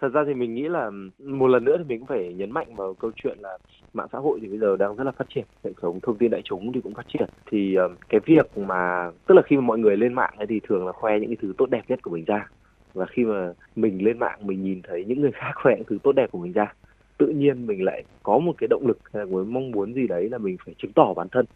thật 0.00 0.08
ra 0.08 0.20
thì 0.26 0.34
mình 0.34 0.54
nghĩ 0.54 0.68
là 0.68 0.90
một 1.18 1.46
lần 1.46 1.64
nữa 1.64 1.76
thì 1.78 1.84
mình 1.84 1.98
cũng 1.98 2.08
phải 2.08 2.34
nhấn 2.34 2.50
mạnh 2.50 2.74
vào 2.76 2.94
câu 3.00 3.10
chuyện 3.16 3.38
là 3.40 3.58
mạng 3.98 4.08
xã 4.12 4.18
hội 4.18 4.38
thì 4.42 4.48
bây 4.48 4.58
giờ 4.58 4.76
đang 4.76 4.96
rất 4.96 5.04
là 5.04 5.12
phát 5.12 5.26
triển. 5.34 5.44
Hệ 5.64 5.70
thống 5.80 6.00
thông 6.00 6.16
tin 6.18 6.30
đại 6.30 6.42
chúng 6.44 6.72
thì 6.72 6.80
cũng 6.80 6.94
phát 6.94 7.06
triển. 7.08 7.28
Thì 7.50 7.74
ờ, 7.74 7.88
cái 8.08 8.20
việc 8.26 8.58
mà, 8.58 9.10
tức 9.26 9.34
là 9.34 9.42
khi 9.42 9.56
mà 9.56 9.62
mọi 9.62 9.78
người 9.78 9.96
lên 9.96 10.14
mạng 10.14 10.34
ấy 10.36 10.46
thì 10.46 10.60
thường 10.68 10.86
là 10.86 10.92
khoe 10.92 11.18
những 11.20 11.30
cái 11.30 11.36
thứ 11.42 11.52
tốt 11.58 11.66
đẹp 11.70 11.82
nhất 11.88 12.02
của 12.02 12.10
mình 12.10 12.24
ra. 12.24 12.48
Và 12.94 13.06
khi 13.06 13.24
mà 13.24 13.52
mình 13.76 14.04
lên 14.04 14.18
mạng, 14.18 14.38
mình 14.42 14.64
nhìn 14.64 14.80
thấy 14.82 15.04
những 15.04 15.20
người 15.20 15.32
khác 15.32 15.52
khoe 15.54 15.74
những 15.76 15.86
thứ 15.86 15.98
tốt 16.02 16.12
đẹp 16.12 16.30
của 16.30 16.38
mình 16.38 16.52
ra, 16.52 16.74
tự 17.18 17.26
nhiên 17.26 17.66
mình 17.66 17.84
lại 17.84 18.04
có 18.22 18.38
một 18.38 18.52
cái 18.58 18.68
động 18.68 18.86
lực 18.86 18.98
hay 19.14 19.26
là 19.26 19.42
mong 19.46 19.70
muốn 19.70 19.94
gì 19.94 20.06
đấy 20.06 20.28
là 20.28 20.38
mình 20.38 20.56
phải 20.64 20.74
chứng 20.78 20.92
tỏ 20.92 21.14
bản 21.14 21.28
thân. 21.32 21.46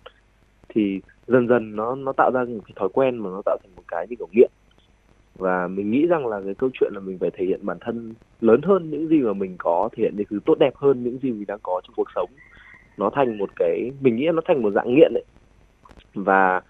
Thì 0.68 1.00
dần 1.26 1.48
dần 1.48 1.76
nó 1.76 1.94
nó 1.94 2.12
tạo 2.12 2.30
ra 2.34 2.44
một 2.44 2.62
cái 2.66 2.72
thói 2.76 2.88
quen 2.92 3.18
mà 3.18 3.30
nó 3.30 3.42
tạo 3.44 3.56
thành 3.62 3.72
một 3.76 3.82
cái 3.88 4.06
như 4.10 4.16
kiểu 4.16 4.28
nghiện 4.32 4.50
và 5.38 5.68
mình 5.68 5.90
nghĩ 5.90 6.06
rằng 6.06 6.26
là 6.26 6.40
cái 6.44 6.54
câu 6.54 6.70
chuyện 6.72 6.92
là 6.94 7.00
mình 7.00 7.18
phải 7.18 7.30
thể 7.30 7.44
hiện 7.44 7.66
bản 7.66 7.76
thân 7.80 8.14
lớn 8.40 8.60
hơn 8.62 8.90
những 8.90 9.08
gì 9.08 9.20
mà 9.20 9.32
mình 9.32 9.54
có 9.58 9.88
thể 9.92 10.02
hiện 10.02 10.14
những 10.16 10.26
thứ 10.30 10.40
tốt 10.44 10.58
đẹp 10.58 10.76
hơn 10.76 11.04
những 11.04 11.18
gì 11.18 11.30
mình 11.30 11.44
đang 11.48 11.58
có 11.62 11.80
trong 11.84 11.94
cuộc 11.96 12.08
sống. 12.14 12.30
Nó 12.96 13.10
thành 13.10 13.38
một 13.38 13.50
cái 13.56 13.90
mình 14.00 14.16
nghĩ 14.16 14.28
nó 14.34 14.42
thành 14.44 14.62
một 14.62 14.70
dạng 14.70 14.94
nghiện 14.94 15.12
đấy. 15.14 15.24
Và 16.14 16.60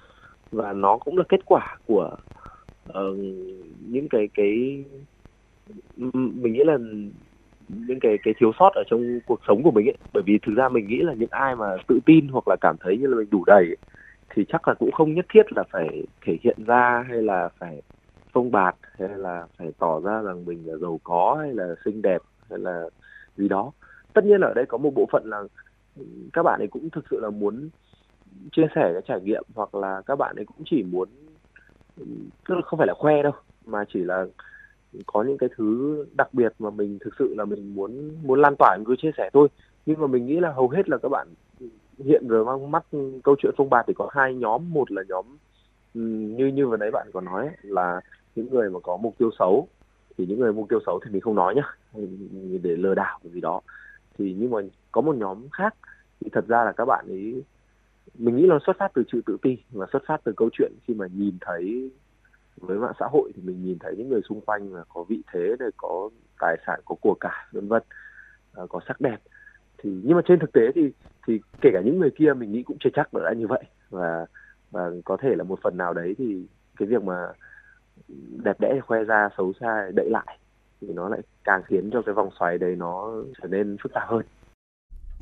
và 0.53 0.73
nó 0.73 0.97
cũng 0.97 1.19
là 1.19 1.25
kết 1.29 1.41
quả 1.47 1.77
của 1.87 2.17
uh, 2.89 3.17
những 3.89 4.09
cái 4.11 4.29
cái 4.35 4.85
mình 6.05 6.53
nghĩ 6.53 6.65
là 6.65 6.79
những 7.69 8.01
cái 8.01 8.19
cái 8.23 8.35
thiếu 8.39 8.53
sót 8.59 8.71
ở 8.75 8.83
trong 8.91 9.21
cuộc 9.27 9.41
sống 9.49 9.63
của 9.63 9.71
mình 9.71 9.89
ấy. 9.89 9.97
Bởi 10.13 10.23
vì 10.27 10.39
thực 10.43 10.55
ra 10.57 10.69
mình 10.69 10.89
nghĩ 10.89 10.99
là 10.99 11.15
những 11.15 11.31
ai 11.31 11.57
mà 11.57 11.77
tự 11.89 11.99
tin 12.07 12.29
hoặc 12.29 12.49
là 12.49 12.57
cảm 12.61 12.77
thấy 12.81 12.99
như 12.99 13.07
là 13.07 13.17
mình 13.17 13.29
đủ 13.31 13.45
đầy 13.47 13.65
ấy, 13.65 13.77
thì 14.35 14.45
chắc 14.49 14.69
là 14.69 14.75
cũng 14.75 14.93
không 14.93 15.15
nhất 15.15 15.27
thiết 15.35 15.53
là 15.57 15.63
phải 15.71 16.03
thể 16.25 16.37
hiện 16.43 16.57
ra 16.67 17.05
hay 17.09 17.23
là 17.23 17.49
phải 17.59 17.83
phông 18.33 18.51
bạt 18.51 18.77
hay 18.99 19.09
là 19.09 19.47
phải 19.59 19.73
tỏ 19.79 20.01
ra 20.01 20.23
rằng 20.23 20.45
mình 20.45 20.63
là 20.67 20.77
giàu 20.77 21.01
có 21.05 21.37
hay 21.41 21.53
là 21.55 21.75
xinh 21.85 22.03
đẹp 22.03 22.23
hay 22.51 22.59
là 22.59 22.89
gì 23.37 23.49
đó. 23.49 23.73
Tất 24.15 24.25
nhiên 24.25 24.41
là 24.41 24.47
ở 24.47 24.55
đây 24.55 24.67
có 24.69 24.79
một 24.79 24.95
bộ 24.95 25.07
phận 25.13 25.23
là 25.25 25.43
các 26.33 26.43
bạn 26.43 26.61
ấy 26.61 26.69
cũng 26.69 26.91
thực 26.91 27.05
sự 27.11 27.21
là 27.21 27.31
muốn 27.31 27.69
chia 28.53 28.67
sẻ 28.75 28.91
cái 28.93 29.03
trải 29.09 29.21
nghiệm 29.21 29.43
hoặc 29.55 29.75
là 29.75 30.03
các 30.07 30.17
bạn 30.17 30.37
ấy 30.37 30.45
cũng 30.45 30.63
chỉ 30.65 30.83
muốn, 30.83 31.09
tức 32.49 32.55
là 32.55 32.61
không 32.65 32.79
phải 32.79 32.87
là 32.87 32.95
khoe 32.95 33.23
đâu, 33.23 33.33
mà 33.67 33.85
chỉ 33.93 34.01
là 34.01 34.27
có 35.07 35.23
những 35.23 35.39
cái 35.39 35.49
thứ 35.57 36.05
đặc 36.17 36.35
biệt 36.35 36.53
mà 36.59 36.71
mình 36.71 36.99
thực 37.01 37.15
sự 37.19 37.35
là 37.39 37.45
mình 37.45 37.75
muốn 37.75 38.11
muốn 38.23 38.41
lan 38.41 38.55
tỏa, 38.59 38.77
mình 38.77 38.85
cứ 38.87 38.97
chia 38.97 39.11
sẻ 39.17 39.31
thôi. 39.33 39.49
Nhưng 39.87 40.01
mà 40.01 40.07
mình 40.07 40.27
nghĩ 40.27 40.41
là 40.41 40.53
hầu 40.53 40.69
hết 40.69 40.89
là 40.89 40.99
các 40.99 41.09
bạn 41.09 41.29
hiện 41.99 42.29
giờ 42.29 42.45
mang 42.45 42.71
mắt 42.71 42.85
câu 43.25 43.37
chuyện 43.39 43.55
phong 43.57 43.71
bạt 43.71 43.85
thì 43.89 43.95
có 43.95 44.09
hai 44.13 44.35
nhóm. 44.35 44.71
Một 44.71 44.91
là 44.91 45.03
nhóm 45.09 45.25
như 46.35 46.47
như 46.47 46.67
vừa 46.67 46.77
nãy 46.77 46.91
bạn 46.91 47.11
có 47.13 47.21
nói 47.21 47.51
là 47.63 48.01
những 48.35 48.51
người 48.51 48.71
mà 48.71 48.81
có 48.83 48.97
mục 48.97 49.15
tiêu 49.19 49.31
xấu 49.39 49.69
thì 50.19 50.27
những 50.27 50.41
người 50.41 50.53
mục 50.53 50.69
tiêu 50.69 50.81
xấu 50.87 51.01
thì 51.05 51.11
mình 51.13 51.21
không 51.21 51.35
nói 51.35 51.55
nhá. 51.55 51.75
Để 52.63 52.77
lừa 52.77 52.95
đảo 52.95 53.21
gì 53.23 53.41
đó. 53.41 53.61
Thì 54.19 54.37
nhưng 54.39 54.51
mà 54.51 54.59
có 54.93 55.01
một 55.01 55.17
nhóm 55.17 55.49
khác 55.53 55.75
thì 56.21 56.31
thật 56.33 56.45
ra 56.49 56.65
là 56.65 56.73
các 56.73 56.85
bạn 56.85 57.05
ấy 57.09 57.43
mình 58.19 58.37
nghĩ 58.37 58.47
là 58.47 58.59
xuất 58.67 58.77
phát 58.79 58.91
từ 58.95 59.03
sự 59.13 59.23
tự 59.27 59.37
ti 59.43 59.59
và 59.71 59.87
xuất 59.93 60.03
phát 60.07 60.21
từ 60.25 60.33
câu 60.37 60.51
chuyện 60.53 60.73
khi 60.87 60.95
mà 60.95 61.07
nhìn 61.15 61.39
thấy 61.41 61.91
với 62.57 62.79
mạng 62.79 62.93
xã 63.01 63.07
hội 63.11 63.33
thì 63.35 63.43
mình 63.45 63.65
nhìn 63.65 63.79
thấy 63.79 63.95
những 63.97 64.09
người 64.09 64.21
xung 64.29 64.41
quanh 64.41 64.75
là 64.75 64.85
có 64.89 65.05
vị 65.05 65.23
thế 65.33 65.57
này 65.59 65.69
có 65.77 66.11
tài 66.41 66.57
sản 66.67 66.81
có 66.85 66.95
của 67.01 67.15
cải 67.21 67.47
vân 67.53 67.69
vân 67.69 67.83
à, 68.53 68.63
có 68.69 68.81
sắc 68.89 69.01
đẹp. 69.01 69.19
Thì 69.79 70.01
nhưng 70.05 70.17
mà 70.17 70.23
trên 70.29 70.39
thực 70.39 70.53
tế 70.53 70.61
thì 70.75 70.93
thì 71.27 71.41
kể 71.61 71.71
cả 71.73 71.81
những 71.85 72.01
người 72.01 72.11
kia 72.11 72.33
mình 72.37 72.53
nghĩ 72.53 72.63
cũng 72.63 72.77
chưa 72.81 72.91
chắc 72.95 73.15
là 73.15 73.25
đã 73.25 73.33
như 73.33 73.47
vậy. 73.47 73.65
Và 73.91 74.27
và 74.71 74.91
có 75.05 75.17
thể 75.17 75.35
là 75.35 75.45
một 75.45 75.59
phần 75.63 75.77
nào 75.77 75.95
đấy 75.95 76.15
thì 76.19 76.47
cái 76.77 76.89
việc 76.89 77.03
mà 77.03 77.33
đẹp 78.45 78.61
đẽ 78.61 78.81
khoe 78.87 79.05
ra 79.05 79.29
xấu 79.37 79.53
xa 79.61 79.91
đậy 79.95 80.11
lại 80.11 80.39
thì 80.81 80.89
nó 80.95 81.09
lại 81.09 81.21
càng 81.45 81.63
khiến 81.67 81.91
cho 81.93 82.03
cái 82.03 82.15
vòng 82.15 82.31
xoáy 82.39 82.59
đấy 82.59 82.77
nó 82.77 83.13
trở 83.43 83.49
nên 83.49 83.77
phức 83.83 83.93
tạp 83.95 84.09
hơn. 84.09 84.23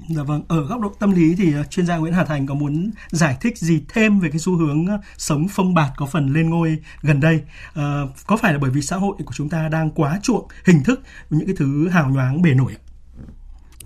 Dạ 0.08 0.22
vâng, 0.22 0.42
ở 0.48 0.66
góc 0.66 0.80
độ 0.80 0.92
tâm 0.98 1.12
lý 1.12 1.34
thì 1.38 1.54
ờ, 1.54 1.64
chuyên 1.64 1.86
gia 1.86 1.96
Nguyễn 1.96 2.12
Hà 2.12 2.24
Thành 2.24 2.46
có 2.46 2.54
muốn 2.54 2.90
giải 3.10 3.36
thích 3.40 3.58
gì 3.58 3.84
thêm 3.88 4.20
về 4.20 4.28
cái 4.30 4.38
xu 4.38 4.56
hướng 4.56 4.86
ờ, 4.86 4.98
sống 5.16 5.46
phông 5.48 5.74
bạt 5.74 5.90
có 5.96 6.06
phần 6.06 6.32
lên 6.32 6.50
ngôi 6.50 6.78
gần 7.02 7.20
đây? 7.20 7.42
À, 7.74 8.02
có 8.26 8.36
phải 8.36 8.52
là 8.52 8.58
bởi 8.58 8.70
vì 8.70 8.82
xã 8.82 8.96
hội 8.96 9.16
của 9.26 9.32
chúng 9.34 9.48
ta 9.48 9.68
đang 9.68 9.90
quá 9.90 10.18
chuộng 10.22 10.48
hình 10.66 10.82
thức 10.84 11.00
những 11.30 11.46
cái 11.46 11.54
thứ 11.58 11.88
hào 11.88 12.10
nhoáng 12.10 12.42
bề 12.42 12.54
nổi? 12.54 12.76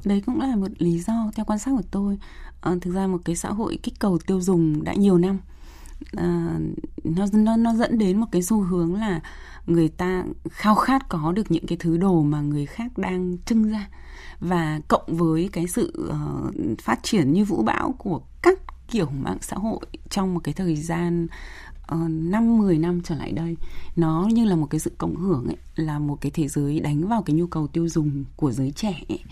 Đấy 0.04 0.22
cũng 0.26 0.40
là 0.40 0.56
một 0.56 0.68
lý 0.78 0.98
do 0.98 1.30
theo 1.36 1.44
quan 1.44 1.58
sát 1.58 1.70
của 1.76 1.88
tôi. 1.90 2.18
À, 2.60 2.72
thực 2.80 2.94
ra 2.94 3.06
một 3.06 3.18
cái 3.24 3.36
xã 3.36 3.48
hội 3.48 3.78
kích 3.82 3.94
cầu 3.98 4.18
tiêu 4.26 4.40
dùng 4.40 4.84
đã 4.84 4.94
nhiều 4.94 5.18
năm 5.18 5.38
à, 6.16 6.58
nó 7.04 7.26
nó 7.32 7.56
nó 7.56 7.74
dẫn 7.74 7.98
đến 7.98 8.20
một 8.20 8.26
cái 8.32 8.42
xu 8.42 8.60
hướng 8.60 8.94
là 8.94 9.20
người 9.66 9.88
ta 9.88 10.24
khao 10.50 10.74
khát 10.74 11.08
có 11.08 11.32
được 11.32 11.50
những 11.50 11.66
cái 11.66 11.78
thứ 11.80 11.96
đồ 11.96 12.22
mà 12.22 12.40
người 12.40 12.66
khác 12.66 12.98
đang 12.98 13.36
trưng 13.46 13.70
ra 13.70 13.88
và 14.40 14.80
cộng 14.88 15.16
với 15.16 15.48
cái 15.52 15.66
sự 15.68 16.08
uh, 16.08 16.78
phát 16.80 17.02
triển 17.02 17.32
như 17.32 17.44
vũ 17.44 17.62
bão 17.62 17.94
của 17.98 18.20
các 18.42 18.58
kiểu 18.90 19.06
mạng 19.10 19.38
xã 19.40 19.56
hội 19.56 19.80
trong 20.10 20.34
một 20.34 20.40
cái 20.44 20.54
thời 20.54 20.76
gian 20.76 21.26
ờ, 21.86 21.98
uh, 22.38 22.42
10 22.42 22.78
năm 22.78 23.00
trở 23.04 23.14
lại 23.14 23.32
đây 23.32 23.56
nó 23.96 24.28
như 24.32 24.44
là 24.44 24.56
một 24.56 24.66
cái 24.70 24.78
sự 24.78 24.92
cộng 24.98 25.16
hưởng 25.16 25.46
ấy, 25.46 25.56
là 25.76 25.98
một 25.98 26.18
cái 26.20 26.32
thế 26.34 26.48
giới 26.48 26.80
đánh 26.80 27.08
vào 27.08 27.22
cái 27.22 27.36
nhu 27.36 27.46
cầu 27.46 27.66
tiêu 27.66 27.88
dùng 27.88 28.24
của 28.36 28.52
giới 28.52 28.70
trẻ 28.70 29.00
ấy. 29.08 29.24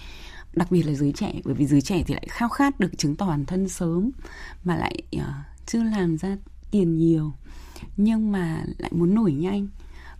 đặc 0.53 0.71
biệt 0.71 0.83
là 0.83 0.93
giới 0.93 1.13
trẻ 1.13 1.33
bởi 1.45 1.55
vì 1.55 1.67
giới 1.67 1.81
trẻ 1.81 2.03
thì 2.07 2.15
lại 2.15 2.27
khao 2.31 2.49
khát 2.49 2.81
được 2.81 2.99
chứng 2.99 3.17
tỏ 3.17 3.27
bản 3.27 3.47
thân 3.47 3.69
sớm 3.69 4.11
mà 4.65 4.77
lại 4.77 5.03
uh, 5.17 5.23
chưa 5.67 5.83
làm 5.83 6.19
ra 6.19 6.37
tiền 6.73 6.97
nhiều, 6.97 7.33
nhưng 7.97 8.33
mà 8.33 8.65
lại 8.79 8.91
muốn 8.95 9.15
nổi 9.15 9.33
nhanh. 9.33 9.69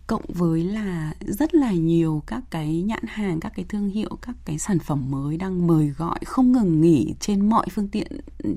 Cộng 0.07 0.25
với 0.27 0.63
là 0.63 1.13
rất 1.19 1.55
là 1.55 1.73
nhiều 1.73 2.23
các 2.27 2.43
cái 2.49 2.81
nhãn 2.81 3.03
hàng, 3.07 3.39
các 3.39 3.51
cái 3.55 3.65
thương 3.69 3.89
hiệu, 3.89 4.17
các 4.21 4.35
cái 4.45 4.57
sản 4.57 4.79
phẩm 4.79 5.11
mới 5.11 5.37
đang 5.37 5.67
mời 5.67 5.87
gọi 5.87 6.19
không 6.25 6.51
ngừng 6.51 6.81
nghỉ 6.81 7.13
trên 7.19 7.49
mọi 7.49 7.67
phương 7.71 7.87
tiện 7.87 8.07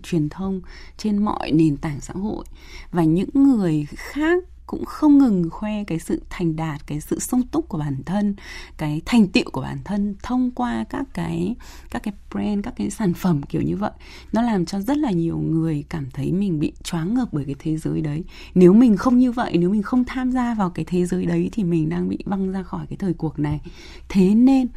truyền 0.02 0.28
thông, 0.28 0.60
trên 0.96 1.18
mọi 1.18 1.52
nền 1.52 1.76
tảng 1.76 2.00
xã 2.00 2.14
hội. 2.14 2.44
Và 2.90 3.04
những 3.04 3.28
người 3.34 3.86
khác 3.94 4.44
cũng 4.66 4.84
không 4.84 5.18
ngừng 5.18 5.50
khoe 5.50 5.84
cái 5.84 5.98
sự 5.98 6.22
thành 6.30 6.56
đạt, 6.56 6.86
cái 6.86 7.00
sự 7.00 7.18
sung 7.18 7.42
túc 7.42 7.68
của 7.68 7.78
bản 7.78 8.02
thân, 8.06 8.34
cái 8.76 9.02
thành 9.06 9.28
tựu 9.28 9.44
của 9.52 9.60
bản 9.60 9.78
thân 9.84 10.14
thông 10.22 10.50
qua 10.50 10.84
các 10.90 11.06
cái 11.14 11.54
các 11.90 12.02
cái 12.02 12.14
brand, 12.30 12.64
các 12.64 12.74
cái 12.76 12.90
sản 12.90 13.14
phẩm 13.14 13.42
kiểu 13.42 13.62
như 13.62 13.76
vậy. 13.76 13.90
Nó 14.32 14.42
làm 14.42 14.66
cho 14.66 14.80
rất 14.80 14.96
là 14.96 15.10
nhiều 15.10 15.38
người 15.38 15.84
cảm 15.88 16.10
thấy 16.10 16.32
mình 16.32 16.60
bị 16.60 16.72
choáng 16.82 17.14
ngợp 17.14 17.28
bởi 17.32 17.44
cái 17.44 17.54
thế 17.58 17.76
giới 17.76 18.00
đấy. 18.00 18.24
Nếu 18.54 18.72
mình 18.72 18.96
không 18.96 19.18
như 19.18 19.32
vậy, 19.32 19.56
nếu 19.58 19.70
mình 19.70 19.82
không 19.82 20.04
tham 20.04 20.32
gia 20.32 20.54
vào 20.54 20.70
cái 20.70 20.84
thế 20.84 21.06
giới 21.06 21.26
đấy 21.26 21.48
thì 21.52 21.64
mình 21.64 21.88
đang 21.88 22.08
bị 22.08 22.18
văng 22.24 22.52
ra 22.52 22.62
khỏi 22.62 22.86
cái 22.86 22.96
thời 22.96 23.14
cuộc 23.14 23.38
này. 23.38 23.60
Thế 24.08 24.34
nên, 24.34 24.68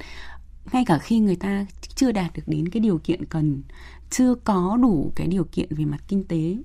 ngay 0.72 0.86
cả 0.86 0.98
khi 0.98 1.20
người 1.20 1.36
ta 1.36 1.66
chưa 1.96 2.12
đạt 2.12 2.34
được 2.36 2.44
đến 2.48 2.70
cái 2.70 2.80
điều 2.80 2.98
kiện 2.98 3.26
cần, 3.26 3.62
chưa 4.10 4.36
có 4.36 4.78
đủ 4.82 5.12
cái 5.16 5.28
điều 5.28 5.44
kiện 5.44 5.76
về 5.76 5.86
mặt 5.86 6.04
kinh 6.08 6.24
tế, 6.24 6.58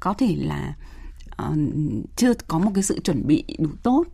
có 0.00 0.14
thể 0.14 0.36
là 0.38 0.74
Ờ, 1.40 1.54
chưa 2.16 2.32
có 2.48 2.58
một 2.58 2.70
cái 2.74 2.82
sự 2.82 3.00
chuẩn 3.00 3.26
bị 3.26 3.44
đủ 3.58 3.70
tốt 3.82 4.04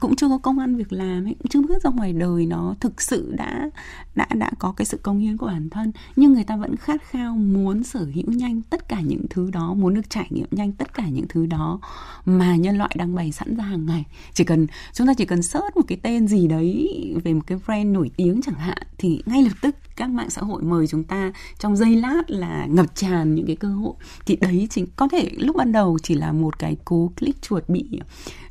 cũng 0.00 0.16
chưa 0.16 0.28
có 0.28 0.38
công 0.38 0.58
ăn 0.58 0.76
việc 0.76 0.92
làm 0.92 1.24
ấy, 1.24 1.34
cũng 1.38 1.48
chưa 1.48 1.62
bước 1.62 1.82
ra 1.82 1.90
ngoài 1.90 2.12
đời 2.12 2.46
nó 2.46 2.74
thực 2.80 3.02
sự 3.02 3.34
đã 3.36 3.70
đã 4.14 4.26
đã 4.34 4.50
có 4.58 4.72
cái 4.72 4.84
sự 4.84 4.98
công 5.02 5.18
hiến 5.18 5.36
của 5.36 5.46
bản 5.46 5.70
thân. 5.70 5.92
Nhưng 6.16 6.32
người 6.32 6.44
ta 6.44 6.56
vẫn 6.56 6.76
khát 6.76 7.02
khao 7.02 7.36
muốn 7.36 7.84
sở 7.84 8.06
hữu 8.14 8.32
nhanh 8.32 8.62
tất 8.62 8.88
cả 8.88 9.00
những 9.00 9.26
thứ 9.30 9.50
đó 9.50 9.74
muốn 9.74 9.94
được 9.94 10.10
trải 10.10 10.26
nghiệm 10.30 10.48
nhanh 10.50 10.72
tất 10.72 10.94
cả 10.94 11.08
những 11.08 11.26
thứ 11.28 11.46
đó 11.46 11.80
mà 12.24 12.56
nhân 12.56 12.78
loại 12.78 12.90
đang 12.98 13.14
bày 13.14 13.32
sẵn 13.32 13.56
ra 13.56 13.64
hàng 13.64 13.86
ngày. 13.86 14.04
Chỉ 14.34 14.44
cần 14.44 14.66
chúng 14.92 15.06
ta 15.06 15.14
chỉ 15.14 15.24
cần 15.24 15.42
search 15.42 15.76
một 15.76 15.82
cái 15.88 15.98
tên 16.02 16.28
gì 16.28 16.48
đấy 16.48 16.88
về 17.24 17.34
một 17.34 17.42
cái 17.46 17.58
brand 17.66 17.88
nổi 17.88 18.10
tiếng 18.16 18.40
chẳng 18.42 18.54
hạn 18.54 18.78
thì 18.98 19.22
ngay 19.26 19.42
lập 19.42 19.54
tức 19.62 19.74
các 19.96 20.10
mạng 20.10 20.30
xã 20.30 20.42
hội 20.42 20.62
mời 20.62 20.86
chúng 20.86 21.04
ta 21.04 21.32
trong 21.58 21.76
giây 21.76 21.96
lát 21.96 22.30
là 22.30 22.66
ngập 22.66 22.94
tràn 22.94 23.34
những 23.34 23.46
cái 23.46 23.56
cơ 23.56 23.68
hội. 23.68 23.94
Thì 24.26 24.36
đấy 24.36 24.66
chính 24.70 24.86
có 24.96 25.08
thể 25.08 25.30
lúc 25.36 25.56
ban 25.56 25.72
đầu 25.72 25.98
chỉ 26.02 26.14
là 26.14 26.32
một 26.32 26.58
cái 26.58 26.76
cú 26.84 27.12
click 27.18 27.42
chuột 27.42 27.68
bị 27.68 28.00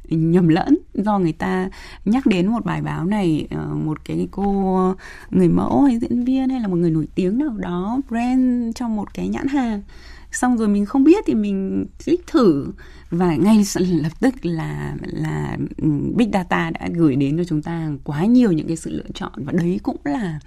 nhầm 0.10 0.48
lẫn 0.48 0.78
do 0.94 1.20
người 1.20 1.34
ta 1.34 1.70
nhắc 2.06 2.26
đến 2.26 2.48
một 2.48 2.66
bài 2.66 2.82
báo 2.82 3.06
này 3.06 3.48
ờ, 3.52 3.66
một 3.76 4.06
cái 4.06 4.28
cô 4.32 4.94
người 5.32 5.48
mẫu 5.48 5.82
hay 5.84 6.00
diễn 6.00 6.24
viên 6.24 6.50
hay 6.50 6.60
là 6.60 6.68
một 6.68 6.76
người 6.76 6.92
nổi 6.92 7.08
tiếng 7.16 7.38
nào 7.38 7.58
đó 7.58 8.02
brand 8.10 8.76
cho 8.76 8.88
một 8.88 9.14
cái 9.14 9.28
nhãn 9.28 9.48
hàng. 9.48 9.82
Xong 10.32 10.58
rồi 10.58 10.68
mình 10.68 10.86
không 10.86 11.04
biết 11.04 11.24
thì 11.28 11.36
mình 11.36 11.86
click 12.06 12.28
thử 12.28 12.72
và 13.10 13.36
ngay 13.36 13.64
lập 13.78 14.12
tức 14.20 14.46
là 14.46 14.96
là 15.02 15.58
ừ, 15.78 15.88
big 16.16 16.30
data 16.34 16.70
đã 16.70 16.90
gửi 16.96 17.16
đến 17.16 17.38
cho 17.38 17.44
chúng 17.44 17.62
ta 17.62 17.90
quá 18.04 18.26
nhiều 18.26 18.52
những 18.52 18.68
cái 18.68 18.78
sự 18.78 18.92
lựa 18.92 19.10
chọn 19.14 19.32
và 19.36 19.52
đấy 19.52 19.80
cũng 19.84 19.98
là 20.04 20.40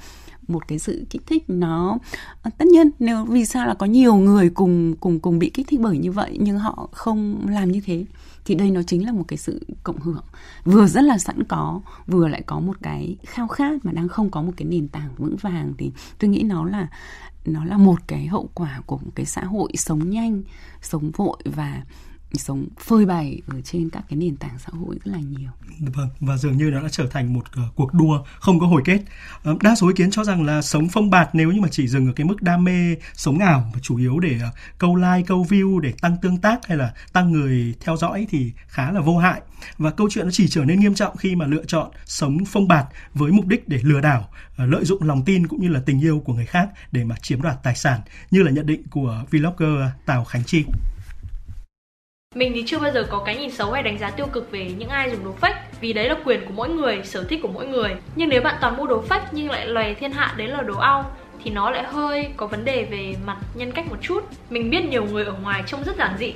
một 0.48 0.68
cái 0.68 0.78
sự 0.78 1.04
kích 1.10 1.22
thích 1.26 1.44
nó 1.48 1.98
ờ, 2.42 2.50
tất 2.58 2.64
nhiên 2.66 2.90
nếu, 2.98 3.24
vì 3.24 3.44
sao 3.44 3.66
là 3.66 3.74
có 3.74 3.86
nhiều 3.86 4.14
người 4.14 4.50
cùng 4.50 4.94
cùng 5.00 5.20
cùng 5.20 5.38
bị 5.38 5.50
kích 5.50 5.66
thích 5.68 5.80
bởi 5.80 5.98
như 5.98 6.12
vậy 6.12 6.38
nhưng 6.40 6.58
họ 6.58 6.88
không 6.92 7.46
làm 7.48 7.72
như 7.72 7.80
thế 7.86 8.04
thì 8.44 8.54
đây 8.54 8.70
nó 8.70 8.82
chính 8.82 9.06
là 9.06 9.12
một 9.12 9.24
cái 9.28 9.36
sự 9.36 9.66
cộng 9.82 10.00
hưởng. 10.00 10.24
Vừa 10.64 10.86
rất 10.86 11.04
là 11.04 11.18
sẵn 11.18 11.44
có, 11.44 11.80
vừa 12.06 12.28
lại 12.28 12.42
có 12.46 12.60
một 12.60 12.76
cái 12.82 13.16
khao 13.26 13.48
khát 13.48 13.84
mà 13.84 13.92
đang 13.92 14.08
không 14.08 14.30
có 14.30 14.42
một 14.42 14.52
cái 14.56 14.68
nền 14.68 14.88
tảng 14.88 15.14
vững 15.16 15.36
vàng. 15.36 15.72
Thì 15.78 15.92
tôi 16.18 16.30
nghĩ 16.30 16.42
nó 16.42 16.64
là 16.64 16.88
nó 17.44 17.64
là 17.64 17.76
một 17.78 17.98
cái 18.06 18.26
hậu 18.26 18.50
quả 18.54 18.80
của 18.86 18.98
một 18.98 19.10
cái 19.14 19.26
xã 19.26 19.44
hội 19.44 19.72
sống 19.74 20.10
nhanh, 20.10 20.42
sống 20.82 21.10
vội 21.10 21.38
và 21.44 21.82
sống 22.38 22.66
phơi 22.78 23.06
bày 23.06 23.40
ở 23.46 23.60
trên 23.60 23.90
các 23.90 24.04
cái 24.08 24.16
nền 24.16 24.36
tảng 24.36 24.58
xã 24.58 24.68
hội 24.72 24.98
rất 25.04 25.12
là 25.12 25.18
nhiều. 25.18 25.50
Vâng, 25.78 26.08
và 26.20 26.36
dường 26.36 26.56
như 26.56 26.70
nó 26.70 26.82
đã 26.82 26.88
trở 26.88 27.06
thành 27.06 27.32
một 27.32 27.44
uh, 27.66 27.74
cuộc 27.74 27.94
đua 27.94 28.24
không 28.40 28.60
có 28.60 28.66
hồi 28.66 28.82
kết. 28.84 29.00
Uh, 29.50 29.62
đa 29.62 29.74
số 29.74 29.88
ý 29.88 29.94
kiến 29.96 30.10
cho 30.10 30.24
rằng 30.24 30.44
là 30.44 30.62
sống 30.62 30.88
phong 30.88 31.10
bạt 31.10 31.28
nếu 31.32 31.52
như 31.52 31.60
mà 31.60 31.68
chỉ 31.70 31.88
dừng 31.88 32.06
ở 32.06 32.12
cái 32.12 32.26
mức 32.26 32.42
đam 32.42 32.64
mê 32.64 32.96
sống 33.14 33.38
ảo 33.38 33.70
và 33.74 33.80
chủ 33.82 33.96
yếu 33.96 34.18
để 34.18 34.36
uh, 34.48 34.54
câu 34.78 34.96
like, 34.96 35.22
câu 35.26 35.46
view 35.48 35.78
để 35.78 35.92
tăng 36.00 36.16
tương 36.22 36.38
tác 36.38 36.66
hay 36.66 36.76
là 36.76 36.94
tăng 37.12 37.32
người 37.32 37.74
theo 37.80 37.96
dõi 37.96 38.26
thì 38.30 38.52
khá 38.66 38.92
là 38.92 39.00
vô 39.00 39.18
hại. 39.18 39.40
Và 39.78 39.90
câu 39.90 40.08
chuyện 40.10 40.24
nó 40.24 40.30
chỉ 40.30 40.48
trở 40.48 40.64
nên 40.64 40.80
nghiêm 40.80 40.94
trọng 40.94 41.16
khi 41.16 41.36
mà 41.36 41.46
lựa 41.46 41.64
chọn 41.64 41.90
sống 42.04 42.38
phong 42.46 42.68
bạt 42.68 42.86
với 43.14 43.32
mục 43.32 43.46
đích 43.46 43.68
để 43.68 43.80
lừa 43.82 44.00
đảo, 44.00 44.28
lợi 44.56 44.84
dụng 44.84 45.02
lòng 45.02 45.24
tin 45.24 45.46
cũng 45.46 45.62
như 45.62 45.68
là 45.68 45.80
tình 45.86 46.00
yêu 46.00 46.22
của 46.24 46.34
người 46.34 46.46
khác 46.46 46.68
để 46.92 47.04
mà 47.04 47.16
chiếm 47.22 47.42
đoạt 47.42 47.62
tài 47.62 47.76
sản 47.76 48.00
như 48.30 48.42
là 48.42 48.50
nhận 48.50 48.66
định 48.66 48.82
của 48.90 49.24
vlogger 49.30 49.90
Tào 50.06 50.24
Khánh 50.24 50.44
Chi. 50.44 50.64
Mình 52.34 52.52
thì 52.54 52.64
chưa 52.66 52.78
bao 52.78 52.92
giờ 52.92 53.06
có 53.10 53.22
cái 53.26 53.36
nhìn 53.36 53.50
xấu 53.50 53.72
hay 53.72 53.82
đánh 53.82 53.98
giá 53.98 54.10
tiêu 54.10 54.26
cực 54.32 54.50
về 54.50 54.72
những 54.78 54.88
ai 54.88 55.10
dùng 55.10 55.24
đồ 55.24 55.34
fake 55.40 55.60
Vì 55.80 55.92
đấy 55.92 56.08
là 56.08 56.16
quyền 56.24 56.46
của 56.46 56.52
mỗi 56.56 56.68
người, 56.68 57.00
sở 57.04 57.24
thích 57.24 57.40
của 57.42 57.48
mỗi 57.48 57.66
người. 57.66 57.94
Nhưng 58.16 58.28
nếu 58.28 58.42
bạn 58.42 58.54
toàn 58.60 58.76
mua 58.76 58.86
đồ 58.86 59.02
fake 59.08 59.20
nhưng 59.32 59.50
lại 59.50 59.66
lòe 59.66 59.94
thiên 59.94 60.12
hạ 60.12 60.34
đấy 60.36 60.48
là 60.48 60.62
đồ 60.62 60.78
ao 60.78 61.16
Thì 61.44 61.50
nó 61.50 61.70
lại 61.70 61.84
hơi 61.84 62.28
có 62.36 62.46
vấn 62.46 62.64
đề 62.64 62.84
về 62.90 63.14
mặt 63.26 63.36
nhân 63.54 63.72
cách 63.72 63.84
một 63.90 63.96
chút. 64.02 64.24
Mình 64.50 64.70
biết 64.70 64.84
nhiều 64.84 65.04
người 65.04 65.24
ở 65.24 65.32
ngoài 65.42 65.62
trông 65.66 65.84
rất 65.84 65.96
giản 65.96 66.16
dị. 66.18 66.34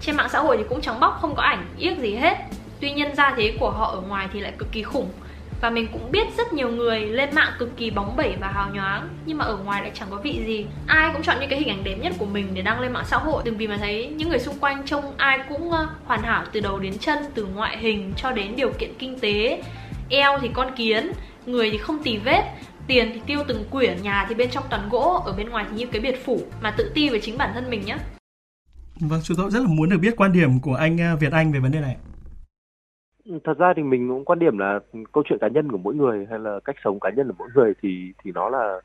Trên 0.00 0.16
mạng 0.16 0.28
xã 0.32 0.38
hội 0.38 0.56
thì 0.56 0.64
cũng 0.68 0.80
trắng 0.80 1.00
bóc 1.00 1.18
không 1.20 1.34
có 1.34 1.42
ảnh, 1.42 1.66
yếc 1.78 1.98
gì 1.98 2.14
hết. 2.14 2.36
Tuy 2.80 2.90
nhiên 2.90 3.14
ra 3.14 3.34
thế 3.36 3.56
của 3.60 3.70
họ 3.70 3.86
ở 3.86 4.00
ngoài 4.00 4.28
thì 4.32 4.40
lại 4.40 4.52
cực 4.58 4.72
kỳ 4.72 4.82
khủng 4.82 5.10
và 5.60 5.70
mình 5.70 5.88
cũng 5.92 6.10
biết 6.10 6.26
rất 6.36 6.52
nhiều 6.52 6.70
người 6.70 7.00
lên 7.00 7.34
mạng 7.34 7.52
cực 7.58 7.76
kỳ 7.76 7.90
bóng 7.90 8.16
bẩy 8.16 8.34
và 8.40 8.48
hào 8.48 8.74
nhoáng. 8.74 9.08
Nhưng 9.26 9.38
mà 9.38 9.44
ở 9.44 9.56
ngoài 9.56 9.82
lại 9.82 9.90
chẳng 9.94 10.08
có 10.10 10.16
vị 10.16 10.42
gì. 10.46 10.66
Ai 10.86 11.10
cũng 11.12 11.22
chọn 11.22 11.36
những 11.40 11.50
cái 11.50 11.58
hình 11.58 11.68
ảnh 11.68 11.84
đẹp 11.84 11.96
nhất 12.00 12.12
của 12.18 12.26
mình 12.26 12.48
để 12.54 12.62
đăng 12.62 12.80
lên 12.80 12.92
mạng 12.92 13.04
xã 13.06 13.16
hội. 13.16 13.42
Từng 13.44 13.56
vì 13.56 13.66
mà 13.66 13.76
thấy 13.76 14.06
những 14.16 14.28
người 14.28 14.38
xung 14.38 14.58
quanh 14.58 14.82
trông 14.86 15.04
ai 15.16 15.38
cũng 15.48 15.70
hoàn 16.04 16.22
hảo 16.22 16.44
từ 16.52 16.60
đầu 16.60 16.78
đến 16.78 16.98
chân 16.98 17.18
Từ 17.34 17.44
ngoại 17.44 17.78
hình 17.78 18.12
cho 18.16 18.30
đến 18.30 18.56
điều 18.56 18.72
kiện 18.78 18.90
kinh 18.98 19.18
tế. 19.18 19.62
Eo 20.08 20.38
thì 20.38 20.50
con 20.52 20.74
kiến, 20.76 21.12
người 21.46 21.70
thì 21.70 21.78
không 21.78 22.02
tì 22.02 22.16
vết 22.16 22.44
Tiền 22.86 23.10
thì 23.14 23.20
tiêu 23.26 23.38
từng 23.48 23.64
quyển, 23.70 24.02
nhà 24.02 24.26
thì 24.28 24.34
bên 24.34 24.50
trong 24.50 24.64
toàn 24.70 24.88
gỗ 24.88 25.22
Ở 25.26 25.32
bên 25.32 25.48
ngoài 25.48 25.64
thì 25.70 25.76
như 25.76 25.86
cái 25.92 26.00
biệt 26.00 26.24
phủ. 26.24 26.40
Mà 26.62 26.70
tự 26.70 26.90
ti 26.94 27.08
về 27.08 27.20
chính 27.20 27.38
bản 27.38 27.50
thân 27.54 27.70
mình 27.70 27.84
nhé 27.86 27.96
Vâng, 29.00 29.20
chúng 29.24 29.36
tôi 29.36 29.50
rất 29.50 29.60
là 29.60 29.68
muốn 29.68 29.88
được 29.88 29.98
biết 30.00 30.16
quan 30.16 30.32
điểm 30.32 30.60
của 30.60 30.74
anh 30.74 30.98
ờ, 30.98 31.16
Việt 31.16 31.32
Anh 31.32 31.52
về 31.52 31.60
vấn 31.60 31.72
đề 31.72 31.80
này 31.80 31.96
thật 33.44 33.58
ra 33.58 33.72
thì 33.76 33.82
mình 33.82 34.08
cũng 34.08 34.24
quan 34.24 34.38
điểm 34.38 34.58
là 34.58 34.80
câu 35.12 35.24
chuyện 35.26 35.38
cá 35.38 35.48
nhân 35.48 35.72
của 35.72 35.78
mỗi 35.78 35.94
người 35.94 36.26
hay 36.30 36.38
là 36.38 36.60
cách 36.64 36.76
sống 36.84 37.00
cá 37.00 37.10
nhân 37.10 37.28
của 37.28 37.34
mỗi 37.38 37.48
người 37.54 37.72
thì 37.82 38.12
thì 38.24 38.32
nó 38.32 38.48
là 38.48 38.80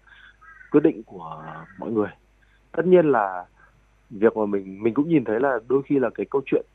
quyết 0.72 0.82
định 0.84 1.04
của 1.04 1.44
mọi 1.80 1.92
người. 1.92 2.10
Tất 2.72 2.86
nhiên 2.86 3.06
là 3.06 3.46
việc 4.10 4.38
mà 4.38 4.46
mình 4.46 4.84
mình 4.84 4.94
cũng 4.94 5.10
nhìn 5.10 5.24
thấy 5.24 5.40
là 5.40 5.60
đôi 5.68 5.82
khi 5.86 6.00
là 6.00 6.10
cái 6.10 6.26
câu 6.30 6.42
chuyện 6.46 6.66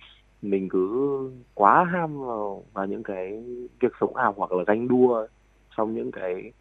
mình 0.43 0.69
cứ 0.69 1.19
quá 1.55 1.85
ham 1.85 2.19
vào, 2.19 2.65
vào 2.73 2.87
những 2.87 3.03
cái 3.03 3.45
việc 3.81 3.93
sống 4.01 4.17
ảo 4.17 4.35
hoặc 4.37 4.53
là 4.53 4.65
ganh 4.67 4.89
đua 4.89 5.27
trong 5.77 5.95
những 5.95 6.11
cái 6.11 6.53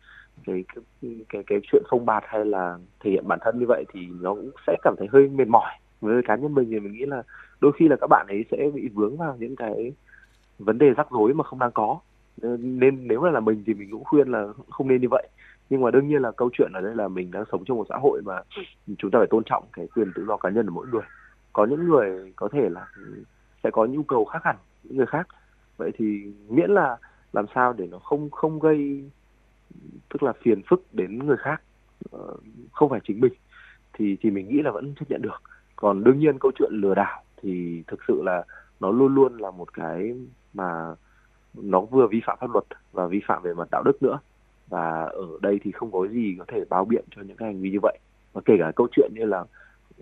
cái 0.45 0.63
cái 0.75 1.15
cái, 1.29 1.43
cái 1.47 1.59
chuyện 1.63 1.83
phong 1.89 2.05
bạt 2.05 2.23
hay 2.27 2.45
là 2.45 2.77
thể 2.99 3.11
hiện 3.11 3.27
bản 3.27 3.39
thân 3.41 3.59
như 3.59 3.65
vậy 3.67 3.83
thì 3.93 4.07
nó 4.21 4.35
cũng 4.35 4.51
sẽ 4.67 4.77
cảm 4.81 4.95
thấy 4.97 5.07
hơi 5.11 5.29
mệt 5.29 5.47
mỏi. 5.47 5.71
Với 6.01 6.21
cá 6.25 6.35
nhân 6.35 6.53
mình 6.53 6.69
thì 6.71 6.79
mình 6.79 6.93
nghĩ 6.93 7.05
là 7.05 7.23
đôi 7.61 7.71
khi 7.75 7.87
là 7.87 7.95
các 8.01 8.07
bạn 8.07 8.25
ấy 8.29 8.45
sẽ 8.51 8.57
bị 8.73 8.89
vướng 8.93 9.17
vào 9.17 9.35
những 9.39 9.55
cái 9.55 9.93
vấn 10.59 10.77
đề 10.77 10.93
rắc 10.93 11.07
rối 11.11 11.33
mà 11.33 11.43
không 11.43 11.59
đang 11.59 11.71
có. 11.71 11.99
Ờ, 12.41 12.57
nên 12.59 13.07
nếu 13.07 13.23
là 13.23 13.31
là 13.31 13.39
mình 13.39 13.63
thì 13.65 13.73
mình 13.73 13.91
cũng 13.91 14.03
khuyên 14.03 14.27
là 14.27 14.47
không 14.69 14.87
nên 14.87 15.01
như 15.01 15.07
vậy. 15.11 15.27
Nhưng 15.69 15.81
mà 15.81 15.91
đương 15.91 16.07
nhiên 16.07 16.21
là 16.21 16.31
câu 16.31 16.49
chuyện 16.53 16.71
ở 16.73 16.81
đây 16.81 16.95
là 16.95 17.07
mình 17.07 17.31
đang 17.31 17.43
sống 17.51 17.63
trong 17.65 17.77
một 17.77 17.85
xã 17.89 17.95
hội 17.97 18.21
mà 18.25 18.41
chúng 18.97 19.11
ta 19.11 19.19
phải 19.19 19.27
tôn 19.27 19.43
trọng 19.43 19.63
cái 19.73 19.87
quyền 19.95 20.11
tự 20.15 20.25
do 20.27 20.37
cá 20.37 20.49
nhân 20.49 20.65
của 20.65 20.71
mỗi 20.71 20.87
người. 20.87 21.01
Có 21.53 21.65
những 21.65 21.85
người 21.89 22.33
có 22.35 22.49
thể 22.51 22.69
là 22.69 22.87
sẽ 23.63 23.69
có 23.71 23.85
nhu 23.85 24.03
cầu 24.03 24.25
khác 24.25 24.39
hẳn 24.43 24.55
những 24.83 24.97
người 24.97 25.05
khác. 25.05 25.27
Vậy 25.77 25.91
thì 25.97 26.33
miễn 26.49 26.71
là 26.71 26.97
làm 27.33 27.45
sao 27.55 27.73
để 27.73 27.87
nó 27.91 27.99
không 27.99 28.29
không 28.29 28.59
gây, 28.59 29.09
tức 30.09 30.23
là 30.23 30.33
phiền 30.41 30.61
phức 30.69 30.83
đến 30.91 31.19
người 31.19 31.37
khác 31.37 31.61
ờ, 32.11 32.35
không 32.71 32.89
phải 32.89 32.99
chính 33.03 33.19
mình, 33.19 33.33
thì 33.93 34.17
thì 34.21 34.31
mình 34.31 34.47
nghĩ 34.49 34.61
là 34.61 34.71
vẫn 34.71 34.93
chấp 34.99 35.05
nhận 35.09 35.21
được. 35.21 35.41
Còn 35.75 36.03
đương 36.03 36.19
nhiên 36.19 36.39
câu 36.39 36.51
chuyện 36.55 36.71
lừa 36.73 36.95
đảo 36.95 37.23
thì 37.41 37.83
thực 37.87 37.99
sự 38.07 38.21
là 38.23 38.43
nó 38.79 38.91
luôn 38.91 39.15
luôn 39.15 39.37
là 39.37 39.51
một 39.51 39.73
cái 39.73 40.15
mà 40.53 40.95
nó 41.53 41.81
vừa 41.81 42.07
vi 42.07 42.21
phạm 42.25 42.37
pháp 42.41 42.51
luật 42.53 42.65
và 42.91 43.07
vi 43.07 43.21
phạm 43.27 43.43
về 43.43 43.53
mặt 43.53 43.67
đạo 43.71 43.83
đức 43.83 44.03
nữa. 44.03 44.19
Và 44.69 45.03
ở 45.03 45.27
đây 45.41 45.59
thì 45.63 45.71
không 45.71 45.91
có 45.91 46.07
gì 46.07 46.35
có 46.39 46.45
thể 46.47 46.63
báo 46.69 46.85
biện 46.85 47.03
cho 47.15 47.21
những 47.21 47.37
cái 47.37 47.47
hành 47.47 47.61
vi 47.61 47.71
như 47.71 47.79
vậy. 47.81 47.97
Và 48.33 48.41
kể 48.45 48.55
cả 48.59 48.71
câu 48.75 48.87
chuyện 48.91 49.11
như 49.15 49.25
là 49.25 49.41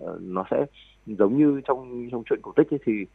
uh, 0.00 0.20
nó 0.20 0.44
sẽ 0.50 0.66
giống 1.06 1.38
như 1.38 1.60
trong 1.64 2.08
trong 2.12 2.22
chuyện 2.26 2.40
cổ 2.42 2.52
tích 2.56 2.70
ấy 2.70 2.78
thì 2.84 3.06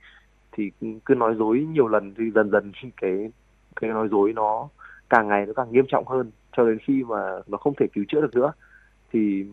thì 0.51 0.71
cứ 1.05 1.15
nói 1.15 1.35
dối 1.35 1.67
nhiều 1.73 1.87
lần 1.87 2.13
thì 2.17 2.31
dần 2.31 2.51
dần 2.51 2.71
cái 3.01 3.31
cái 3.75 3.89
nói 3.89 4.07
dối 4.11 4.33
nó 4.33 4.67
càng 5.09 5.27
ngày 5.27 5.45
nó 5.45 5.53
càng 5.53 5.71
nghiêm 5.71 5.85
trọng 5.87 6.07
hơn. 6.07 6.31
Cho 6.57 6.65
đến 6.65 6.77
khi 6.87 7.03
mà 7.03 7.39
nó 7.47 7.57
không 7.57 7.73
thể 7.79 7.87
cứu 7.93 8.03
chữa 8.07 8.21
được 8.21 8.35
nữa 8.35 8.51
thì 9.11 9.45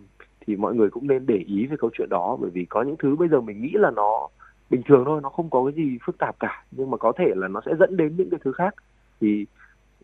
thì 0.46 0.56
mọi 0.56 0.74
người 0.74 0.90
cũng 0.90 1.06
nên 1.06 1.26
để 1.26 1.36
ý 1.36 1.66
về 1.66 1.76
câu 1.80 1.90
chuyện 1.92 2.08
đó. 2.10 2.36
Bởi 2.40 2.50
vì 2.50 2.64
có 2.64 2.82
những 2.82 2.96
thứ 2.98 3.16
bây 3.16 3.28
giờ 3.28 3.40
mình 3.40 3.62
nghĩ 3.62 3.72
là 3.74 3.90
nó 3.90 4.28
bình 4.70 4.82
thường 4.86 5.02
thôi 5.04 5.20
nó 5.22 5.28
không 5.28 5.50
có 5.50 5.64
cái 5.64 5.74
gì 5.84 5.98
phức 6.06 6.18
tạp 6.18 6.40
cả 6.40 6.64
nhưng 6.70 6.90
mà 6.90 6.96
có 6.96 7.12
thể 7.18 7.32
là 7.36 7.48
nó 7.48 7.60
sẽ 7.66 7.72
dẫn 7.78 7.96
đến 7.96 8.16
những 8.16 8.30
cái 8.30 8.40
thứ 8.44 8.52
khác. 8.52 8.74
Thì 9.20 9.46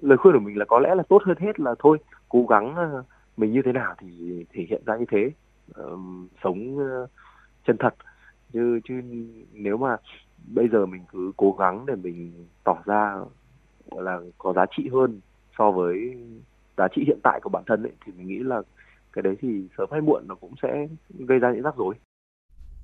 lời 0.01 0.19
khuyên 0.19 0.35
của 0.35 0.41
mình 0.41 0.59
là 0.59 0.65
có 0.65 0.79
lẽ 0.79 0.95
là 0.95 1.03
tốt 1.09 1.23
hơn 1.25 1.37
hết 1.41 1.61
là 1.61 1.75
thôi 1.79 1.99
cố 2.29 2.47
gắng 2.49 2.75
ờ, 2.77 3.03
mình 3.37 3.53
như 3.53 3.63
thế 3.65 3.73
nào 3.73 3.95
thì 3.99 4.45
thể 4.53 4.67
hiện 4.69 4.83
ra 4.87 4.97
như 4.97 5.05
thế. 5.11 5.31
Um, 5.75 6.29
sống 6.45 6.77
uh, 6.77 7.11
chân 7.67 7.77
thật. 7.79 7.95
Chứ 8.53 8.81
chứ 8.85 8.95
nếu 9.53 9.77
mà 9.77 9.97
bây 10.55 10.69
giờ 10.69 10.87
mình 10.87 11.03
cứ 11.13 11.33
cố 11.37 11.57
gắng 11.59 11.87
để 11.87 11.95
mình 11.95 12.47
tỏ 12.65 12.79
ra 12.85 13.15
là 13.91 14.21
có 14.39 14.53
giá 14.53 14.67
trị 14.77 14.89
hơn 14.93 15.21
so 15.59 15.71
với 15.71 16.17
giá 16.77 16.89
trị 16.89 17.05
hiện 17.07 17.19
tại 17.23 17.41
của 17.43 17.51
bản 17.51 17.63
thân 17.67 17.83
ấy 17.83 17.93
thì 18.05 18.13
mình 18.17 18.29
nghĩ 18.29 18.39
là 18.39 18.63
cái 19.13 19.23
đấy 19.23 19.37
thì 19.41 19.69
sớm 19.79 19.89
hay 19.93 20.01
muộn 20.01 20.23
nó 20.29 20.35
cũng 20.35 20.55
sẽ 20.63 20.89
gây 21.19 21.39
ra 21.39 21.53
những 21.53 21.63
rắc 21.63 21.77
rối. 21.77 21.95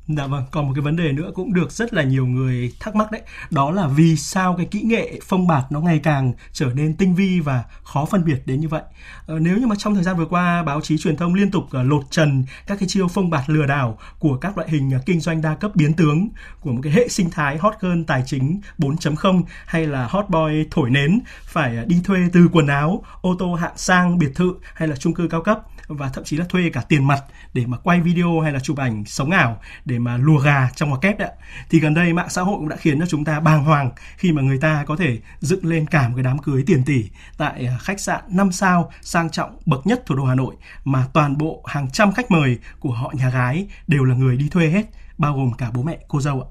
Dạ 0.09 0.26
vâng, 0.26 0.44
còn 0.50 0.66
một 0.66 0.73
cái 0.75 0.82
vấn 0.82 0.97
đề 0.97 1.12
nữa 1.12 1.30
cũng 1.35 1.54
được 1.54 1.73
rất 1.73 1.94
là 1.94 2.02
nhiều 2.02 2.26
người 2.26 2.73
thắc 2.80 2.97
mắc 2.97 3.12
đấy, 3.12 3.23
đó 3.50 3.71
là 3.71 3.87
vì 3.87 4.16
sao 4.16 4.54
cái 4.56 4.66
kỹ 4.66 4.82
nghệ 4.82 5.21
phông 5.23 5.47
bạt 5.47 5.64
nó 5.71 5.80
ngày 5.80 6.00
càng 6.02 6.32
trở 6.52 6.66
nên 6.75 6.97
tinh 6.97 7.14
vi 7.14 7.40
và 7.40 7.64
khó 7.82 8.04
phân 8.04 8.25
biệt 8.25 8.42
đến 8.47 8.61
như 8.61 8.68
vậy. 8.68 8.82
Ờ, 9.26 9.38
nếu 9.38 9.56
như 9.56 9.66
mà 9.66 9.75
trong 9.78 9.94
thời 9.94 10.04
gian 10.04 10.16
vừa 10.16 10.26
qua 10.26 10.62
báo 10.62 10.80
chí 10.80 10.99
truyền 10.99 11.16
thông 11.16 11.35
liên 11.35 11.50
tục 11.50 11.64
ờ, 11.71 11.82
lột 11.82 12.02
trần 12.11 12.44
các 12.66 12.78
cái 12.78 12.88
chiêu 12.88 13.09
phông 13.09 13.30
bạt 13.30 13.42
lừa 13.47 13.66
đảo 13.66 13.99
của 14.18 14.37
các 14.37 14.56
loại 14.59 14.71
hình 14.71 14.90
ờ, 14.90 14.99
kinh 15.06 15.21
doanh 15.21 15.42
đa 15.42 15.54
cấp 15.54 15.71
biến 15.75 15.92
tướng 15.92 16.28
của 16.61 16.73
một 16.73 16.80
cái 16.82 16.92
hệ 16.92 17.09
sinh 17.09 17.30
thái 17.30 17.59
hot 17.59 17.75
girl 17.80 18.02
tài 18.06 18.23
chính 18.26 18.61
4.0 18.78 19.42
hay 19.66 19.87
là 19.87 20.06
hot 20.06 20.28
boy 20.28 20.66
thổi 20.71 20.90
nến 20.90 21.21
phải 21.44 21.76
ờ, 21.76 21.85
đi 21.85 22.00
thuê 22.04 22.18
từ 22.32 22.49
quần 22.52 22.66
áo, 22.66 23.04
ô 23.21 23.37
tô 23.38 23.54
hạng 23.54 23.76
sang, 23.76 24.18
biệt 24.18 24.30
thự 24.35 24.54
hay 24.75 24.88
là 24.88 24.97
chung 24.97 25.14
cư 25.14 25.28
cao 25.28 25.42
cấp 25.42 25.59
và 25.88 26.09
thậm 26.09 26.25
chí 26.25 26.37
là 26.37 26.44
thuê 26.49 26.71
cả 26.73 26.82
tiền 26.88 27.06
mặt 27.06 27.25
để 27.54 27.66
mà 27.66 27.76
quay 27.76 28.00
video 28.00 28.40
hay 28.40 28.52
là 28.52 28.61
chụp 28.61 28.76
ảnh 28.76 29.04
sống 29.06 29.30
ảo 29.30 29.61
để 29.85 29.91
để 29.92 29.99
mà 29.99 30.16
lùa 30.16 30.38
gà 30.38 30.70
trong 30.75 30.88
hoặc 30.88 30.99
kép 31.00 31.18
đấy 31.18 31.30
thì 31.70 31.80
gần 31.80 31.94
đây 31.94 32.12
mạng 32.12 32.28
xã 32.30 32.42
hội 32.42 32.56
cũng 32.58 32.68
đã 32.68 32.76
khiến 32.76 33.00
cho 33.00 33.06
chúng 33.06 33.25
ta 33.25 33.40
bàng 33.40 33.64
hoàng 33.64 33.90
khi 34.16 34.32
mà 34.32 34.42
người 34.42 34.58
ta 34.58 34.84
có 34.87 34.96
thể 34.96 35.18
dựng 35.40 35.66
lên 35.66 35.87
cả 35.87 36.08
một 36.08 36.14
cái 36.16 36.22
đám 36.22 36.38
cưới 36.38 36.62
tiền 36.66 36.84
tỷ 36.84 37.04
tại 37.37 37.66
à, 37.66 37.78
khách 37.80 38.00
sạn 38.00 38.20
5 38.28 38.52
sao 38.52 38.92
sang 39.02 39.30
trọng 39.30 39.58
bậc 39.66 39.87
nhất 39.87 40.02
thủ 40.06 40.14
đô 40.14 40.25
Hà 40.25 40.34
Nội, 40.34 40.54
mà 40.84 41.06
toàn 41.12 41.38
bộ 41.38 41.62
hàng 41.66 41.90
trăm 41.90 42.12
khách 42.12 42.30
mời 42.30 42.58
của 42.80 42.92
họ 42.92 43.12
nhà 43.14 43.30
gái 43.30 43.66
đều 43.87 44.04
là 44.04 44.14
người 44.14 44.37
đi 44.37 44.49
thuê 44.49 44.68
hết, 44.68 44.82
bao 45.18 45.37
gồm 45.37 45.52
cả 45.52 45.70
bố 45.75 45.82
mẹ, 45.82 45.99
cô 46.08 46.20
dâu 46.20 46.40
ạ 46.40 46.49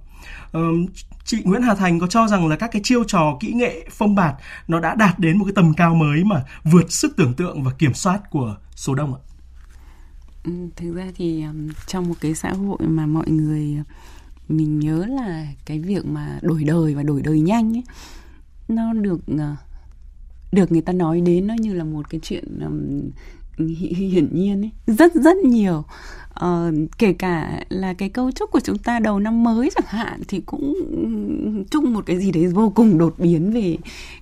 chị 1.26 1.42
Nguyễn 1.44 1.62
Hà 1.62 1.76
Thành 1.76 2.00
có 2.00 2.08
cho 2.08 2.28
rằng 2.28 2.48
là 2.48 2.56
các 2.56 2.70
cái 2.72 2.82
chiêu 2.86 3.04
trò 3.08 3.38
kỹ 3.40 3.52
nghệ 3.54 3.86
phong 3.92 4.16
bạt 4.16 4.36
nó 4.68 4.80
đã 4.80 4.96
đạt 4.96 5.20
đến 5.20 5.38
một 5.38 5.46
cái 5.46 5.54
tầm 5.56 5.74
cao 5.74 5.96
mới 5.96 6.24
mà 6.24 6.44
vượt 6.64 6.92
sức 6.92 7.14
tưởng 7.18 7.34
tượng 7.34 7.64
và 7.64 7.72
kiểm 7.78 7.94
soát 7.94 8.30
của 8.30 8.58
số 8.76 8.96
đông 8.96 9.14
ạ? 9.16 9.31
Ừ, 10.44 10.52
thực 10.76 10.96
ra 10.96 11.08
thì 11.16 11.44
trong 11.88 12.10
một 12.10 12.16
cái 12.22 12.36
xã 12.36 12.54
hội 12.54 12.78
mà 12.80 13.06
mọi 13.06 13.30
người 13.30 13.78
mình 14.50 14.80
nhớ 14.80 15.06
là 15.06 15.48
cái 15.66 15.80
việc 15.80 16.06
mà 16.06 16.40
đổi 16.42 16.64
đời 16.64 16.96
và 16.96 17.04
đổi 17.04 17.22
đời 17.22 17.40
nhanh 17.40 17.76
ấy 17.76 17.84
nó 18.68 18.94
được 18.94 19.20
ờ, 19.38 19.56
được 20.52 20.72
người 20.72 20.82
ta 20.82 20.94
nói 20.94 21.22
đến 21.22 21.48
nó 21.48 21.54
như 21.54 21.74
là 21.74 21.84
một 21.84 22.10
cái 22.10 22.20
chuyện 22.24 22.60
um, 22.60 23.02
hiển 23.96 24.36
nhiên 24.36 24.62
ấy 24.62 24.96
rất 24.98 25.14
rất 25.16 25.38
nhiều 25.38 25.84
uh, 26.46 26.74
kể 26.98 27.14
cả 27.14 27.64
là 27.70 27.94
cái 27.94 28.10
cấu 28.10 28.32
trúc 28.32 28.52
của 28.52 28.60
chúng 28.60 28.78
ta 28.78 29.00
đầu 29.00 29.20
năm 29.20 29.44
mới 29.44 29.70
chẳng 29.76 29.88
hạn 29.88 30.22
thì 30.28 30.42
cũng 30.46 30.74
chung 31.72 31.94
một 31.94 32.06
cái 32.06 32.18
gì 32.18 32.32
đấy 32.32 32.48
vô 32.48 32.72
cùng 32.76 32.98
đột 32.98 33.14
biến 33.18 33.52
về 33.52 33.78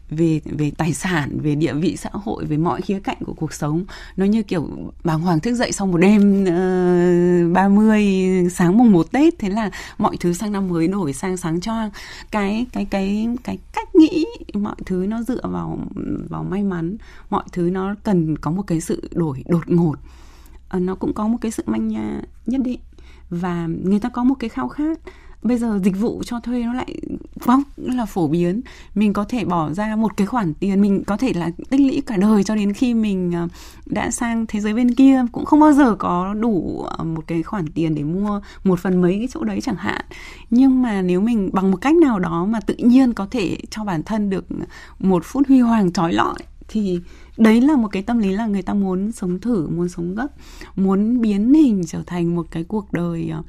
về 0.10 0.42
về 0.46 0.72
tài 0.78 0.94
sản 0.94 1.40
về 1.42 1.56
địa 1.56 1.74
vị 1.74 1.96
xã 1.98 2.10
hội 2.14 2.46
về 2.46 2.58
mọi 2.58 2.82
khía 2.82 3.00
cạnh 3.00 3.18
của 3.26 3.34
cuộc 3.34 3.54
sống. 3.54 3.86
Nó 4.18 4.26
như 4.26 4.44
kiểu 4.44 4.68
bàng 5.04 5.20
hoàng 5.20 5.40
thức 5.40 5.54
dậy 5.54 5.72
sau 5.72 5.88
một 5.88 5.98
đêm 5.98 6.46
ờ, 6.46 7.48
uh, 7.48 7.54
30 7.54 8.50
sáng 8.52 8.78
mùng 8.78 8.92
1 8.92 9.12
Tết 9.12 9.40
thế 9.40 9.50
là 9.50 9.72
mọi 9.98 10.18
thứ 10.20 10.34
sang 10.34 10.52
năm 10.52 10.68
mới 10.68 10.88
đổi 10.88 11.14
sang 11.14 11.38
sáng 11.38 11.62
choang. 11.62 11.90
Cái 12.32 12.66
cái 12.72 12.86
cái 12.86 13.28
cái 13.44 13.58
cách 13.74 13.96
nghĩ 13.96 14.26
mọi 14.54 14.76
thứ 14.86 15.06
nó 15.10 15.22
dựa 15.22 15.42
vào 15.44 15.80
vào 16.30 16.44
may 16.44 16.64
mắn 16.64 16.98
mọi 17.30 17.44
thứ 17.52 17.70
nó 17.70 17.96
cần 18.04 18.38
có 18.38 18.52
một 18.52 18.64
cái 18.68 18.82
sự 18.82 19.10
đổi 19.14 19.44
đột 19.48 19.70
ngột. 19.70 19.96
Ờ, 20.70 20.80
nó 20.80 20.96
cũng 20.96 21.14
có 21.14 21.28
một 21.28 21.38
cái 21.42 21.52
sự 21.52 21.64
manh 21.66 21.88
nha 21.88 22.22
nhất 22.46 22.62
định. 22.64 22.80
Và 23.30 23.68
người 23.84 24.00
ta 24.00 24.10
có 24.10 24.24
một 24.24 24.36
cái 24.40 24.50
khao 24.50 24.68
khát. 24.68 25.00
Bây 25.44 25.58
giờ 25.58 25.80
dịch 25.84 26.00
vụ 26.00 26.22
cho 26.26 26.40
thuê 26.40 26.64
nó 26.64 26.74
lại 26.74 27.02
quá 27.46 27.64
là 27.78 28.06
phổ 28.06 28.28
biến. 28.28 28.62
Mình 28.96 29.14
có 29.14 29.24
thể 29.24 29.46
bỏ 29.46 29.74
ra 29.74 29.96
một 29.96 30.18
cái 30.18 30.28
khoản 30.28 30.54
tiền. 30.54 30.82
Mình 30.82 31.04
có 31.04 31.18
thể 31.18 31.34
là 31.34 31.52
tích 31.70 31.82
lũy 31.82 32.02
cả 32.06 32.18
đời 32.18 32.44
cho 32.44 32.56
đến 32.56 32.74
khi 32.74 32.94
mình 32.94 33.32
ờ, 33.32 33.48
đã 33.86 34.12
sang 34.12 34.46
thế 34.48 34.60
giới 34.60 34.74
bên 34.74 34.96
kia. 34.96 35.26
Cũng 35.32 35.46
không 35.46 35.60
bao 35.60 35.74
giờ 35.74 35.96
có 35.96 36.34
đủ 36.34 36.84
ờ, 36.84 37.04
một 37.04 37.24
cái 37.28 37.44
khoản 37.44 37.68
tiền 37.68 37.96
để 37.96 38.04
mua 38.04 38.42
một 38.64 38.80
phần 38.80 39.02
mấy 39.02 39.18
cái 39.18 39.28
chỗ 39.32 39.44
đấy 39.44 39.62
chẳng 39.62 39.76
hạn. 39.76 40.06
Nhưng 40.50 40.82
mà 40.82 41.02
nếu 41.02 41.22
mình 41.22 41.50
bằng 41.54 41.72
một 41.72 41.78
cách 41.82 41.96
nào 41.96 42.20
đó 42.20 42.46
mà 42.46 42.60
tự 42.60 42.76
nhiên 42.78 43.14
có 43.14 43.28
thể 43.32 43.58
cho 43.70 43.84
bản 43.84 44.04
thân 44.04 44.30
được 44.30 44.46
một 45.00 45.26
phút 45.26 45.48
huy 45.48 45.60
hoàng 45.60 45.92
trói 45.92 46.14
lọi, 46.14 46.36
thì 46.68 47.00
đấy 47.40 47.62
là 47.62 47.76
một 47.76 47.88
cái 47.88 48.04
tâm 48.04 48.20
lý 48.20 48.32
là 48.32 48.46
người 48.46 48.62
ta 48.62 48.74
muốn 48.74 49.12
sống 49.12 49.40
thử 49.40 49.68
muốn 49.68 49.90
sống 49.90 50.16
gấp 50.16 50.28
muốn 50.76 51.22
biến 51.22 51.54
hình 51.54 51.82
trở 51.88 52.04
thành 52.06 52.36
một 52.36 52.48
cái 52.52 52.64
cuộc 52.64 52.94
đời 52.94 53.30
ờ, 53.30 53.44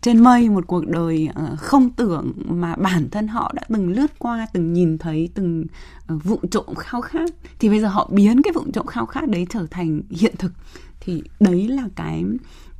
trên 0.00 0.18
mây 0.18 0.48
một 0.48 0.66
cuộc 0.66 0.86
đời 0.86 1.28
ờ, 1.34 1.56
không 1.58 1.90
tưởng 1.90 2.32
mà 2.46 2.76
bản 2.76 3.08
thân 3.10 3.28
họ 3.28 3.52
đã 3.54 3.62
từng 3.68 3.88
lướt 3.88 4.18
qua 4.18 4.46
từng 4.52 4.72
nhìn 4.72 4.98
thấy 4.98 5.28
từng 5.34 5.64
ờ, 6.06 6.14
uh, 6.14 6.24
vụng 6.24 6.48
trộm 6.48 6.74
khao 6.74 7.00
khát. 7.00 7.30
Thì 7.58 7.68
bây 7.68 7.80
giờ 7.80 7.88
họ 7.88 8.10
biến 8.12 8.42
cái 8.42 8.52
vụng 8.52 8.72
trộm 8.72 8.86
khao 8.86 9.06
khát 9.06 9.28
đấy 9.28 9.46
trở 9.50 9.66
thành 9.70 10.00
hiện 10.10 10.34
thực. 10.38 10.52
Thì 11.00 11.22
đấy 11.40 11.68
là 11.68 11.88
cái 11.96 12.24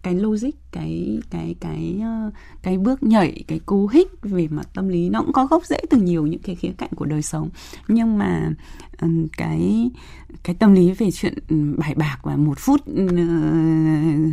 cái 0.02 0.14
logic, 0.14 0.50
cái 0.72 1.20
cái 1.30 1.54
cái 1.60 2.00
ờ, 2.02 2.30
cái 2.62 2.78
bước 2.78 3.02
nhảy, 3.02 3.44
cái 3.48 3.58
cú 3.58 3.86
hích 3.86 4.08
về 4.22 4.48
mặt 4.48 4.68
tâm 4.74 4.88
lý 4.88 5.08
nó 5.08 5.22
cũng 5.22 5.32
có 5.32 5.46
gốc 5.46 5.66
rễ 5.66 5.80
từ 5.90 5.98
nhiều 5.98 6.26
những 6.26 6.42
cái 6.42 6.54
khía 6.54 6.72
cạnh 6.78 6.90
của 6.96 7.04
đời 7.04 7.22
sống. 7.22 7.48
Nhưng 7.88 8.18
mà 8.18 8.50
ờ, 8.98 9.08
cái 9.36 9.90
cái 10.42 10.56
tâm 10.56 10.72
lý 10.72 10.92
về 10.92 11.10
chuyện 11.10 11.34
bài 11.78 11.94
bạc 11.94 12.18
và 12.22 12.36
một 12.36 12.58
phút 12.58 12.80
ờ, 12.86 13.24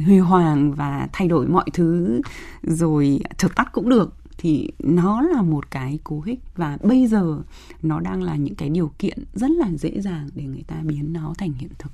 huy 0.05 0.17
hoàng 0.17 0.73
và 0.73 1.08
thay 1.13 1.27
đổi 1.27 1.47
mọi 1.47 1.65
thứ 1.73 2.21
rồi 2.63 3.19
chợt 3.38 3.55
tắt 3.55 3.69
cũng 3.71 3.89
được 3.89 4.15
thì 4.38 4.71
nó 4.79 5.21
là 5.21 5.41
một 5.41 5.71
cái 5.71 5.99
cú 6.03 6.21
hích. 6.21 6.39
Và 6.55 6.77
bây 6.84 7.08
giờ 7.08 7.41
nó 7.82 7.99
đang 7.99 8.23
là 8.23 8.36
những 8.36 8.55
cái 8.55 8.69
điều 8.69 8.91
kiện 8.99 9.23
rất 9.34 9.51
là 9.51 9.69
dễ 9.77 10.01
dàng 10.01 10.29
để 10.36 10.43
người 10.43 10.63
ta 10.67 10.75
biến 10.84 11.13
nó 11.13 11.34
thành 11.38 11.53
hiện 11.53 11.69
thực. 11.79 11.91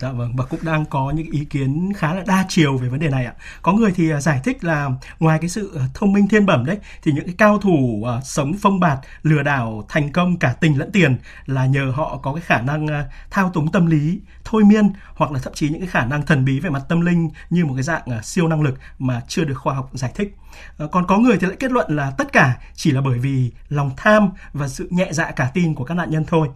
Dạ 0.00 0.12
vâng 0.12 0.36
và 0.36 0.44
cũng 0.44 0.60
đang 0.62 0.84
có 0.84 1.10
những 1.10 1.30
ý 1.30 1.44
kiến 1.44 1.92
khá 1.96 2.14
là 2.14 2.22
đa 2.26 2.44
chiều 2.48 2.76
về 2.76 2.88
vấn 2.88 3.00
đề 3.00 3.08
này 3.08 3.26
ạ. 3.26 3.32
Có 3.62 3.72
người 3.72 3.92
thì 3.94 4.10
à, 4.10 4.20
giải 4.20 4.40
thích 4.44 4.64
là 4.64 4.90
ngoài 5.20 5.38
cái 5.38 5.48
sự 5.48 5.72
à, 5.78 5.84
thông 5.94 6.12
minh 6.12 6.28
thiên 6.28 6.46
bẩm 6.46 6.64
đấy 6.64 6.78
thì 7.02 7.12
những 7.12 7.26
cái 7.26 7.34
cao 7.38 7.58
thủ 7.58 8.04
à, 8.08 8.20
sống 8.24 8.52
phong 8.62 8.80
bạt 8.80 8.98
lừa 9.22 9.42
đảo 9.42 9.84
thành 9.88 10.12
công 10.12 10.36
cả 10.36 10.54
tình 10.60 10.78
lẫn 10.78 10.92
tiền 10.92 11.16
là 11.46 11.66
nhờ 11.66 11.92
họ 11.96 12.18
có 12.22 12.32
cái 12.32 12.42
khả 12.42 12.60
năng 12.60 12.86
thao 13.30 13.50
túng 13.50 13.72
tâm 13.72 13.86
lý, 13.86 14.20
thôi 14.44 14.64
miên 14.64 14.92
hoặc 15.14 15.32
là 15.32 15.40
thậm 15.42 15.54
chí 15.54 15.68
những 15.68 15.80
cái 15.80 15.88
khả 15.88 16.04
năng 16.04 16.26
thần 16.26 16.44
bí 16.44 16.60
về 16.60 16.70
mặt 16.70 16.82
tâm 16.88 17.00
linh 17.00 17.30
như 17.50 17.64
một 17.64 17.74
cái 17.74 17.82
dạng 17.82 18.22
siêu 18.22 18.48
năng 18.48 18.62
lực 18.62 18.78
mà 18.98 19.22
chưa 19.28 19.44
được 19.44 19.54
khoa 19.54 19.74
học 19.74 19.90
giải 19.92 20.12
thích. 20.14 20.36
Ờ, 20.76 20.86
còn 20.86 21.06
có 21.06 21.18
người 21.18 21.38
thì 21.38 21.46
lại 21.46 21.56
kết 21.60 21.72
luận 21.72 21.96
là 21.96 22.12
tất 22.18 22.32
cả 22.32 22.58
chỉ 22.74 22.90
là 22.90 23.00
bởi 23.00 23.18
vì 23.18 23.52
lòng 23.68 23.90
tham 23.96 24.28
và 24.52 24.68
sự 24.68 24.88
nhẹ 24.90 25.08
dạ 25.10 25.30
cả 25.30 25.50
tin 25.54 25.74
của 25.74 25.84
các 25.84 25.94
nạn 25.94 26.10
nhân 26.10 26.24
thôi. 26.28 26.48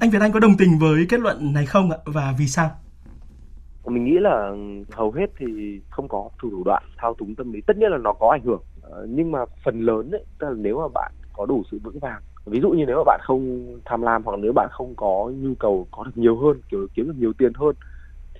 Anh 0.00 0.10
Việt 0.10 0.20
Anh 0.20 0.32
có 0.32 0.40
đồng 0.40 0.56
tình 0.56 0.78
với 0.78 1.06
kết 1.08 1.20
luận 1.20 1.52
này 1.52 1.66
không 1.66 1.90
ạ 1.90 1.98
và 2.04 2.32
vì 2.38 2.48
sao? 2.48 2.65
Mình 3.90 4.04
nghĩ 4.04 4.18
là 4.20 4.54
hầu 4.92 5.10
hết 5.12 5.30
thì 5.38 5.80
không 5.90 6.08
có 6.08 6.30
thủ 6.42 6.50
thủ 6.50 6.64
đoạn, 6.64 6.82
thao 6.96 7.14
túng 7.14 7.34
tâm 7.34 7.52
lý. 7.52 7.60
Tất 7.66 7.76
nhiên 7.76 7.90
là 7.90 7.98
nó 7.98 8.12
có 8.12 8.30
ảnh 8.30 8.42
hưởng. 8.44 8.62
Ờ, 8.82 9.06
nhưng 9.10 9.32
mà 9.32 9.44
phần 9.64 9.80
lớn 9.80 10.10
ấy, 10.10 10.26
tức 10.38 10.46
là 10.48 10.54
nếu 10.56 10.78
mà 10.78 10.88
bạn 10.94 11.12
có 11.32 11.46
đủ 11.46 11.62
sự 11.70 11.78
vững 11.82 11.98
vàng, 11.98 12.22
ví 12.46 12.60
dụ 12.60 12.70
như 12.70 12.84
nếu 12.86 12.96
mà 12.96 13.02
bạn 13.06 13.20
không 13.22 13.66
tham 13.84 14.02
lam 14.02 14.22
hoặc 14.24 14.36
nếu 14.38 14.52
bạn 14.52 14.68
không 14.72 14.94
có 14.96 15.32
nhu 15.36 15.54
cầu 15.58 15.86
có 15.90 16.04
được 16.04 16.10
nhiều 16.14 16.36
hơn, 16.36 16.60
kiểu 16.68 16.88
kiếm 16.94 17.06
được 17.06 17.14
nhiều 17.18 17.32
tiền 17.38 17.52
hơn, 17.54 17.74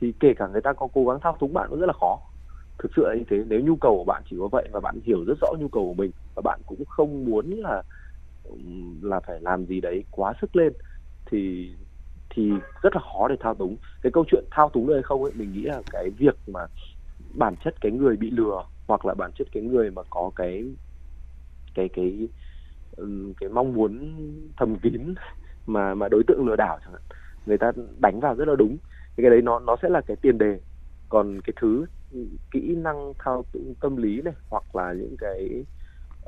thì 0.00 0.12
kể 0.20 0.34
cả 0.36 0.48
người 0.48 0.60
ta 0.60 0.72
có 0.72 0.88
cố 0.94 1.04
gắng 1.06 1.18
thao 1.22 1.36
túng 1.40 1.52
bạn 1.52 1.66
cũng 1.70 1.80
rất 1.80 1.86
là 1.86 1.92
khó. 1.92 2.18
Thực 2.82 2.92
sự 2.96 3.02
là 3.06 3.14
như 3.14 3.24
thế, 3.30 3.44
nếu 3.48 3.60
nhu 3.60 3.76
cầu 3.76 3.96
của 3.98 4.04
bạn 4.04 4.22
chỉ 4.30 4.36
có 4.40 4.48
vậy 4.52 4.68
và 4.72 4.80
bạn 4.80 5.00
hiểu 5.04 5.24
rất 5.24 5.34
rõ 5.40 5.48
nhu 5.58 5.68
cầu 5.68 5.84
của 5.86 5.94
mình 5.94 6.10
và 6.36 6.42
bạn 6.42 6.60
cũng 6.66 6.84
không 6.88 7.24
muốn 7.24 7.50
là 7.50 7.82
là 9.02 9.20
phải 9.26 9.40
làm 9.40 9.66
gì 9.66 9.80
đấy 9.80 10.04
quá 10.10 10.32
sức 10.40 10.56
lên, 10.56 10.72
thì 11.30 11.70
thì 12.36 12.52
rất 12.82 12.94
là 12.96 13.00
khó 13.00 13.28
để 13.28 13.36
thao 13.40 13.54
túng. 13.54 13.76
Cái 14.02 14.12
câu 14.12 14.24
chuyện 14.30 14.44
thao 14.50 14.68
túng 14.68 14.86
được 14.86 14.94
hay 14.94 15.02
không 15.02 15.22
ấy 15.22 15.32
mình 15.34 15.52
nghĩ 15.52 15.62
là 15.62 15.82
cái 15.90 16.10
việc 16.10 16.38
mà 16.46 16.66
bản 17.34 17.54
chất 17.64 17.80
cái 17.80 17.92
người 17.92 18.16
bị 18.16 18.30
lừa 18.30 18.64
hoặc 18.88 19.06
là 19.06 19.14
bản 19.14 19.30
chất 19.32 19.48
cái 19.52 19.62
người 19.62 19.90
mà 19.90 20.02
có 20.10 20.30
cái 20.36 20.64
cái 21.74 21.88
cái 21.88 22.28
cái 23.40 23.48
mong 23.48 23.74
muốn 23.74 24.16
thầm 24.56 24.78
kín 24.78 25.14
mà 25.66 25.94
mà 25.94 26.08
đối 26.08 26.22
tượng 26.26 26.46
lừa 26.46 26.56
đảo 26.56 26.78
chẳng 26.84 26.92
hạn 26.92 27.02
người 27.46 27.58
ta 27.58 27.72
đánh 27.98 28.20
vào 28.20 28.34
rất 28.34 28.48
là 28.48 28.56
đúng. 28.56 28.78
Thì 29.16 29.22
cái 29.22 29.30
đấy 29.30 29.42
nó 29.42 29.58
nó 29.58 29.76
sẽ 29.82 29.88
là 29.88 30.00
cái 30.00 30.16
tiền 30.16 30.38
đề. 30.38 30.60
Còn 31.08 31.40
cái 31.44 31.54
thứ 31.60 31.86
kỹ 32.50 32.74
năng 32.76 33.12
thao 33.18 33.44
túng 33.52 33.74
tâm 33.80 33.96
lý 33.96 34.22
này 34.22 34.34
hoặc 34.50 34.74
là 34.76 34.92
những 34.92 35.16
cái 35.18 35.64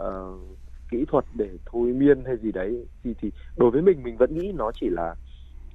uh, 0.03 0.59
kỹ 0.90 1.05
thuật 1.09 1.25
để 1.35 1.59
thôi 1.66 1.92
miên 1.92 2.25
hay 2.25 2.37
gì 2.37 2.53
đấy 2.53 2.87
thì 3.05 3.14
thì 3.18 3.31
đối 3.57 3.71
với 3.71 3.83
mình 3.83 4.03
mình 4.03 4.16
vẫn 4.16 4.35
nghĩ 4.35 4.53
nó 4.53 4.73
chỉ 4.75 4.88
là 4.90 5.14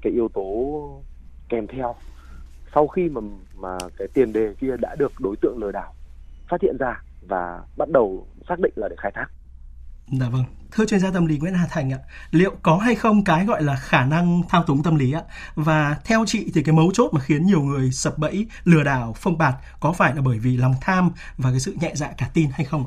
cái 0.04 0.14
yếu 0.14 0.30
tố 0.34 1.04
kèm 1.50 1.68
theo 1.68 1.96
sau 2.76 2.88
khi 2.88 3.10
mà 3.10 3.22
mà 3.56 3.78
cái 3.98 4.08
tiền 4.14 4.34
đề 4.34 4.54
kia 4.62 4.78
đã 4.80 4.96
được 5.00 5.12
đối 5.20 5.36
tượng 5.42 5.58
lừa 5.58 5.72
đảo 5.72 5.94
phát 6.50 6.62
hiện 6.62 6.78
ra 6.80 7.02
và 7.28 7.62
bắt 7.78 7.90
đầu 7.90 8.28
xác 8.50 8.60
định 8.60 8.74
là 8.76 8.88
để 8.90 8.96
khai 9.00 9.12
thác 9.16 9.28
Dạ 10.12 10.30
vâng. 10.30 10.44
Thưa 10.72 10.86
chuyên 10.86 11.00
gia 11.00 11.12
tâm 11.12 11.26
lý 11.26 11.38
Nguyễn 11.38 11.54
Hà 11.54 11.68
Thành 11.68 11.94
ạ, 11.94 12.00
liệu 12.32 12.52
có 12.62 12.78
hay 12.78 12.96
không 12.96 13.24
cái 13.24 13.46
gọi 13.46 13.64
là 13.64 13.76
khả 13.76 14.06
năng 14.06 14.42
thao 14.50 14.64
túng 14.64 14.84
tâm 14.84 14.96
lý 14.96 15.12
ạ? 15.12 15.22
Và 15.56 15.98
theo 16.06 16.24
chị 16.28 16.52
thì 16.54 16.64
cái 16.64 16.76
mấu 16.76 16.92
chốt 16.94 17.10
mà 17.14 17.22
khiến 17.22 17.46
nhiều 17.46 17.62
người 17.62 17.92
sập 17.92 18.18
bẫy, 18.18 18.48
lừa 18.64 18.84
đảo, 18.84 19.14
phong 19.18 19.38
bạt 19.38 19.56
có 19.80 19.94
phải 19.94 20.16
là 20.16 20.22
bởi 20.22 20.40
vì 20.40 20.58
lòng 20.58 20.74
tham 20.82 21.12
và 21.38 21.50
cái 21.50 21.60
sự 21.60 21.76
nhẹ 21.82 21.92
dạ 21.96 22.14
cả 22.18 22.30
tin 22.34 22.50
hay 22.54 22.66
không? 22.66 22.86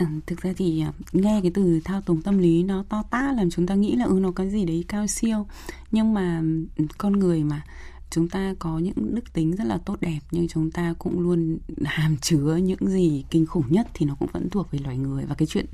Ờ, 0.00 0.06
thực 0.26 0.40
ra 0.40 0.52
thì 0.56 0.80
ờ, 0.80 0.92
nghe 1.12 1.40
cái 1.42 1.50
từ 1.54 1.80
thao 1.84 2.00
túng 2.00 2.22
tâm 2.22 2.38
lý 2.38 2.62
nó 2.62 2.84
to 2.88 3.02
tát 3.10 3.34
làm 3.36 3.50
chúng 3.50 3.66
ta 3.66 3.74
nghĩ 3.74 3.96
là 3.96 4.04
ừ 4.04 4.18
nó 4.22 4.30
có 4.30 4.46
gì 4.46 4.64
đấy 4.64 4.84
cao 4.88 5.06
siêu. 5.06 5.46
Nhưng 5.90 6.14
mà 6.14 6.42
ừ, 6.76 6.84
con 6.98 7.12
người 7.12 7.44
mà 7.44 7.62
chúng 8.10 8.28
ta 8.28 8.54
có 8.58 8.78
những 8.78 9.14
đức 9.14 9.32
tính 9.32 9.56
rất 9.56 9.64
là 9.64 9.78
tốt 9.78 9.96
đẹp 10.00 10.18
nhưng 10.30 10.48
chúng 10.48 10.70
ta 10.70 10.94
cũng 10.98 11.20
luôn 11.20 11.58
hàm 11.84 12.16
chứa 12.16 12.56
những 12.56 12.88
gì 12.88 13.24
kinh 13.30 13.46
khủng 13.46 13.64
nhất 13.68 13.88
thì 13.94 14.06
nó 14.06 14.14
cũng 14.14 14.28
vẫn 14.32 14.50
thuộc 14.50 14.70
về 14.70 14.78
loài 14.78 14.98
người. 14.98 15.24
Và 15.24 15.34
cái 15.34 15.46
chuyện 15.46 15.66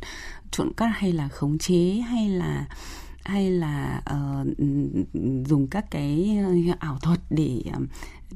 trộn 0.51 0.73
cắt 0.73 0.91
hay 0.95 1.13
là 1.13 1.29
khống 1.29 1.59
chế 1.59 1.91
hay 1.93 2.29
là 2.29 2.69
hay 3.25 3.51
là 3.51 4.03
uh, 4.11 4.47
dùng 5.49 5.67
các 5.71 5.91
cái 5.91 6.39
ảo 6.79 6.99
thuật 7.03 7.21
để 7.31 7.63
uh, 7.69 7.83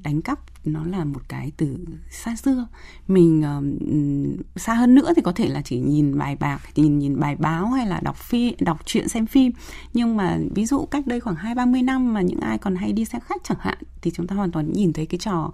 đánh 0.03 0.23
cắp 0.23 0.60
nó 0.65 0.85
là 0.85 1.05
một 1.05 1.21
cái 1.29 1.53
từ 1.57 1.77
xa 2.11 2.37
xưa. 2.37 2.67
Mình 3.09 3.45
uh, 3.59 4.61
xa 4.61 4.75
hơn 4.75 4.95
nữa 4.95 5.13
thì 5.17 5.23
có 5.23 5.33
thể 5.33 5.49
là 5.49 5.63
chỉ 5.63 5.79
nhìn 5.79 6.19
bài 6.19 6.37
bạc 6.37 6.61
nhìn 6.75 6.99
nhìn 6.99 7.21
bài 7.21 7.37
báo 7.37 7.67
hay 7.67 7.87
là 7.87 8.01
đọc 8.01 8.17
phi, 8.17 8.55
đọc 8.61 8.79
truyện 8.87 9.09
xem 9.09 9.27
phim. 9.27 9.53
Nhưng 9.93 10.17
mà 10.17 10.39
ví 10.55 10.67
dụ 10.67 10.87
cách 10.87 11.07
đây 11.07 11.21
khoảng 11.21 11.37
hai 11.37 11.55
ba 11.55 11.67
mươi 11.67 11.83
năm 11.83 12.15
mà 12.15 12.21
những 12.21 12.41
ai 12.41 12.59
còn 12.59 12.77
hay 12.77 12.93
đi 12.93 13.05
xe 13.05 13.21
khách 13.21 13.45
chẳng 13.45 13.59
hạn 13.61 13.79
thì 14.03 14.11
chúng 14.11 14.27
ta 14.27 14.37
hoàn 14.37 14.51
toàn 14.51 14.73
nhìn 14.73 14.93
thấy 14.93 15.07
cái 15.07 15.19
trò 15.19 15.53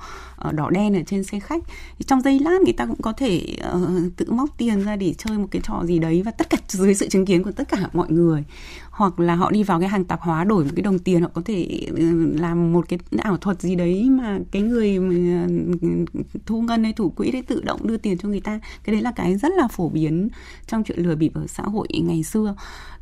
uh, 0.48 0.54
đỏ 0.54 0.70
đen 0.70 0.94
ở 0.94 1.02
trên 1.06 1.24
xe 1.24 1.40
khách. 1.40 1.62
Trong 2.06 2.20
giây 2.20 2.38
lát 2.38 2.60
người 2.64 2.72
ta 2.72 2.86
cũng 2.86 3.02
có 3.02 3.12
thể 3.12 3.56
uh, 3.74 4.16
tự 4.16 4.32
móc 4.32 4.58
tiền 4.58 4.84
ra 4.84 4.96
để 4.96 5.14
chơi 5.18 5.38
một 5.38 5.48
cái 5.50 5.62
trò 5.64 5.82
gì 5.84 5.98
đấy 5.98 6.22
và 6.22 6.30
tất 6.30 6.50
cả 6.50 6.58
dưới 6.68 6.94
sự 6.94 7.08
chứng 7.08 7.26
kiến 7.26 7.42
của 7.42 7.52
tất 7.52 7.68
cả 7.68 7.88
mọi 7.92 8.10
người. 8.10 8.44
Hoặc 8.90 9.20
là 9.20 9.34
họ 9.34 9.50
đi 9.50 9.62
vào 9.62 9.80
cái 9.80 9.88
hàng 9.88 10.04
tạp 10.04 10.20
hóa 10.20 10.44
đổi 10.44 10.64
một 10.64 10.70
cái 10.76 10.82
đồng 10.82 10.98
tiền 10.98 11.22
họ 11.22 11.28
có 11.34 11.42
thể 11.44 11.88
làm 12.34 12.72
một 12.72 12.88
cái 12.88 12.98
ảo 13.18 13.36
thuật 13.36 13.60
gì 13.62 13.74
đấy 13.74 14.10
mà 14.10 14.38
cái 14.50 14.62
người 14.62 14.95
Uh, 14.98 16.08
thu 16.46 16.62
ngân 16.62 16.84
hay 16.84 16.92
thủ 16.92 17.10
quỹ 17.10 17.30
đấy 17.30 17.42
tự 17.42 17.62
động 17.64 17.86
đưa 17.86 17.96
tiền 17.96 18.18
cho 18.18 18.28
người 18.28 18.40
ta. 18.40 18.60
Cái 18.84 18.92
đấy 18.94 19.02
là 19.02 19.12
cái 19.12 19.36
rất 19.36 19.52
là 19.56 19.68
phổ 19.68 19.88
biến 19.88 20.28
trong 20.66 20.84
chuyện 20.84 20.98
lừa 20.98 21.14
bịp 21.14 21.34
ở 21.34 21.46
xã 21.46 21.62
hội 21.62 21.88
ngày 21.92 22.22
xưa. 22.22 22.54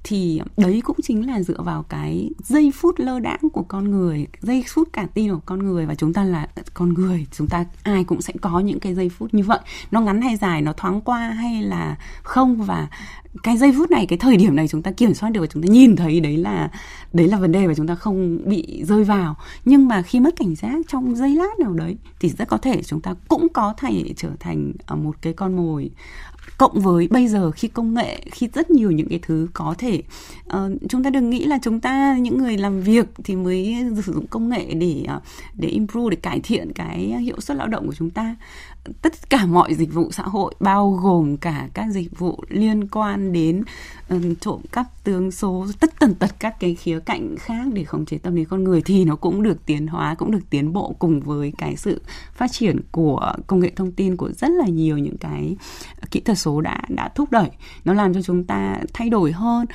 Thì 0.05 0.41
đấy 0.57 0.81
cũng 0.85 0.97
chính 1.03 1.27
là 1.27 1.43
dựa 1.43 1.63
vào 1.63 1.83
cái 1.83 2.31
giây 2.43 2.73
phút 2.75 2.95
lơ 2.99 3.21
đãng 3.21 3.51
của 3.53 3.63
con 3.63 3.91
người, 3.91 4.27
giây 4.41 4.65
phút 4.69 4.89
cả 4.93 5.07
tin 5.15 5.33
của 5.33 5.41
con 5.47 5.59
người. 5.59 5.87
Và 5.87 5.95
chúng 5.95 6.13
ta 6.13 6.25
là 6.25 6.49
con 6.75 6.95
người, 6.95 7.27
chúng 7.33 7.49
ta 7.49 7.65
ai 7.83 8.05
cũng 8.05 8.23
sẽ 8.23 8.33
có 8.41 8.61
những 8.61 8.81
cái 8.81 8.95
giây 8.95 9.09
phút 9.09 9.35
như 9.35 9.43
vậy. 9.43 9.59
Nó 9.91 10.01
ngắn 10.01 10.23
hay 10.23 10.37
dài, 10.37 10.63
nó 10.63 10.73
thoáng 10.73 11.01
qua 11.01 11.31
hay 11.31 11.63
là 11.63 11.97
không. 12.23 12.63
Và 12.63 12.89
cái 13.43 13.57
giây 13.57 13.73
phút 13.77 13.91
này 13.91 14.07
cái 14.07 14.19
thời 14.19 14.37
điểm 14.37 14.57
này 14.57 14.69
chúng 14.69 14.83
ta 14.83 14.91
kiểm 14.91 15.15
soát 15.15 15.31
được 15.31 15.41
và 15.41 15.47
chúng 15.47 15.63
ta 15.63 15.67
nhìn 15.73 15.97
thấy 15.97 16.21
đấy 16.21 16.37
là 16.37 16.71
đấy 17.13 17.29
là 17.29 17.37
vấn 17.39 17.53
đề 17.53 17.67
và 17.67 17.75
chúng 17.75 17.87
ta 17.87 17.95
không 17.95 18.39
bị 18.49 18.85
rơi 18.85 19.05
vào. 19.05 19.37
Nhưng 19.65 19.89
mà 19.89 20.03
khi 20.03 20.21
mất 20.21 20.37
cảnh 20.37 20.55
giác 20.55 20.77
trong 20.89 21.17
giây 21.17 21.35
lát 21.37 21.59
nào 21.59 21.73
đấy 21.73 21.97
thì 22.21 22.29
rất 22.29 22.49
có 22.49 22.59
thể 22.59 22.83
chúng 22.83 23.01
ta 23.01 23.15
cũng 23.29 23.49
có 23.49 23.75
thể 23.77 24.05
trở 24.17 24.31
thành 24.41 24.73
à, 24.87 24.97
một 24.97 25.17
cái 25.23 25.33
con 25.33 25.57
mồi. 25.57 25.91
Cộng 26.59 26.81
với 26.81 27.09
bây 27.11 27.29
giờ 27.29 27.51
khi 27.51 27.69
công 27.69 27.95
nghệ 27.95 28.21
khi 28.33 28.49
rất 28.55 28.71
nhiều 28.71 28.91
những 28.91 29.09
cái 29.09 29.19
thứ 29.23 29.49
có 29.53 29.75
thể 29.79 30.03
uh, 30.47 30.73
chúng 30.89 31.03
ta 31.03 31.11
đừng 31.11 31.31
nghĩ 31.31 31.45
là 31.45 31.59
chúng 31.63 31.81
ta 31.81 32.17
những 32.17 32.39
người 32.39 32.57
làm 32.57 32.81
việc 32.81 33.07
thì 33.25 33.37
mới 33.37 33.77
sử 34.07 34.13
dụng 34.13 34.27
công 34.27 34.49
nghệ 34.49 34.75
để 34.75 35.05
uh, 35.17 35.23
để 35.55 35.69
improve 35.69 36.11
để 36.11 36.17
cải 36.17 36.41
thiện 36.41 36.73
cái 36.73 36.99
hiệu 36.99 37.41
suất 37.41 37.57
lao 37.57 37.67
động 37.67 37.87
của 37.87 37.95
chúng 37.95 38.11
ta 38.11 38.37
tất 39.03 39.31
cả 39.31 39.47
mọi 39.47 39.75
dịch 39.75 39.95
vụ 39.95 40.13
xã 40.13 40.23
hội 40.23 40.55
bao 40.61 40.91
gồm 40.91 41.37
cả 41.37 41.69
các 41.75 41.91
dịch 41.91 42.19
vụ 42.19 42.45
liên 42.49 42.89
quan 42.89 43.33
đến 43.33 43.63
um, 44.09 44.35
trộm 44.35 44.61
cắp 44.73 44.87
tướng 45.05 45.31
số 45.31 45.67
tất 45.81 45.91
tần 45.99 46.15
tật 46.15 46.31
các 46.39 46.61
cái 46.61 46.75
khía 46.75 47.01
cạnh 47.01 47.37
khác 47.39 47.67
để 47.73 47.85
khống 47.85 48.07
chế 48.07 48.19
tâm 48.19 48.35
lý 48.35 48.45
con 48.45 48.65
người 48.65 48.83
thì 48.83 49.05
nó 49.05 49.17
cũng 49.17 49.43
được 49.43 49.67
tiến 49.67 49.87
hóa 49.87 50.15
cũng 50.15 50.31
được 50.31 50.51
tiến 50.51 50.73
bộ 50.73 50.95
cùng 50.99 51.21
với 51.21 51.53
cái 51.59 51.77
sự 51.77 52.03
phát 52.35 52.53
triển 52.53 52.81
của 52.93 53.33
công 53.47 53.61
nghệ 53.61 53.73
thông 53.77 53.93
tin 53.93 54.17
của 54.17 54.33
rất 54.33 54.51
là 54.51 54.67
nhiều 54.67 54.99
những 54.99 55.19
cái 55.19 55.57
kỹ 56.11 56.21
thuật 56.21 56.39
số 56.39 56.61
đã 56.61 56.83
đã 56.89 57.09
thúc 57.15 57.31
đẩy. 57.31 57.51
Nó 57.85 57.95
làm 57.95 58.15
cho 58.15 58.23
chúng 58.23 58.45
ta 58.45 58.79
thay 58.93 59.11
đổi 59.11 59.33
hơn 59.33 59.67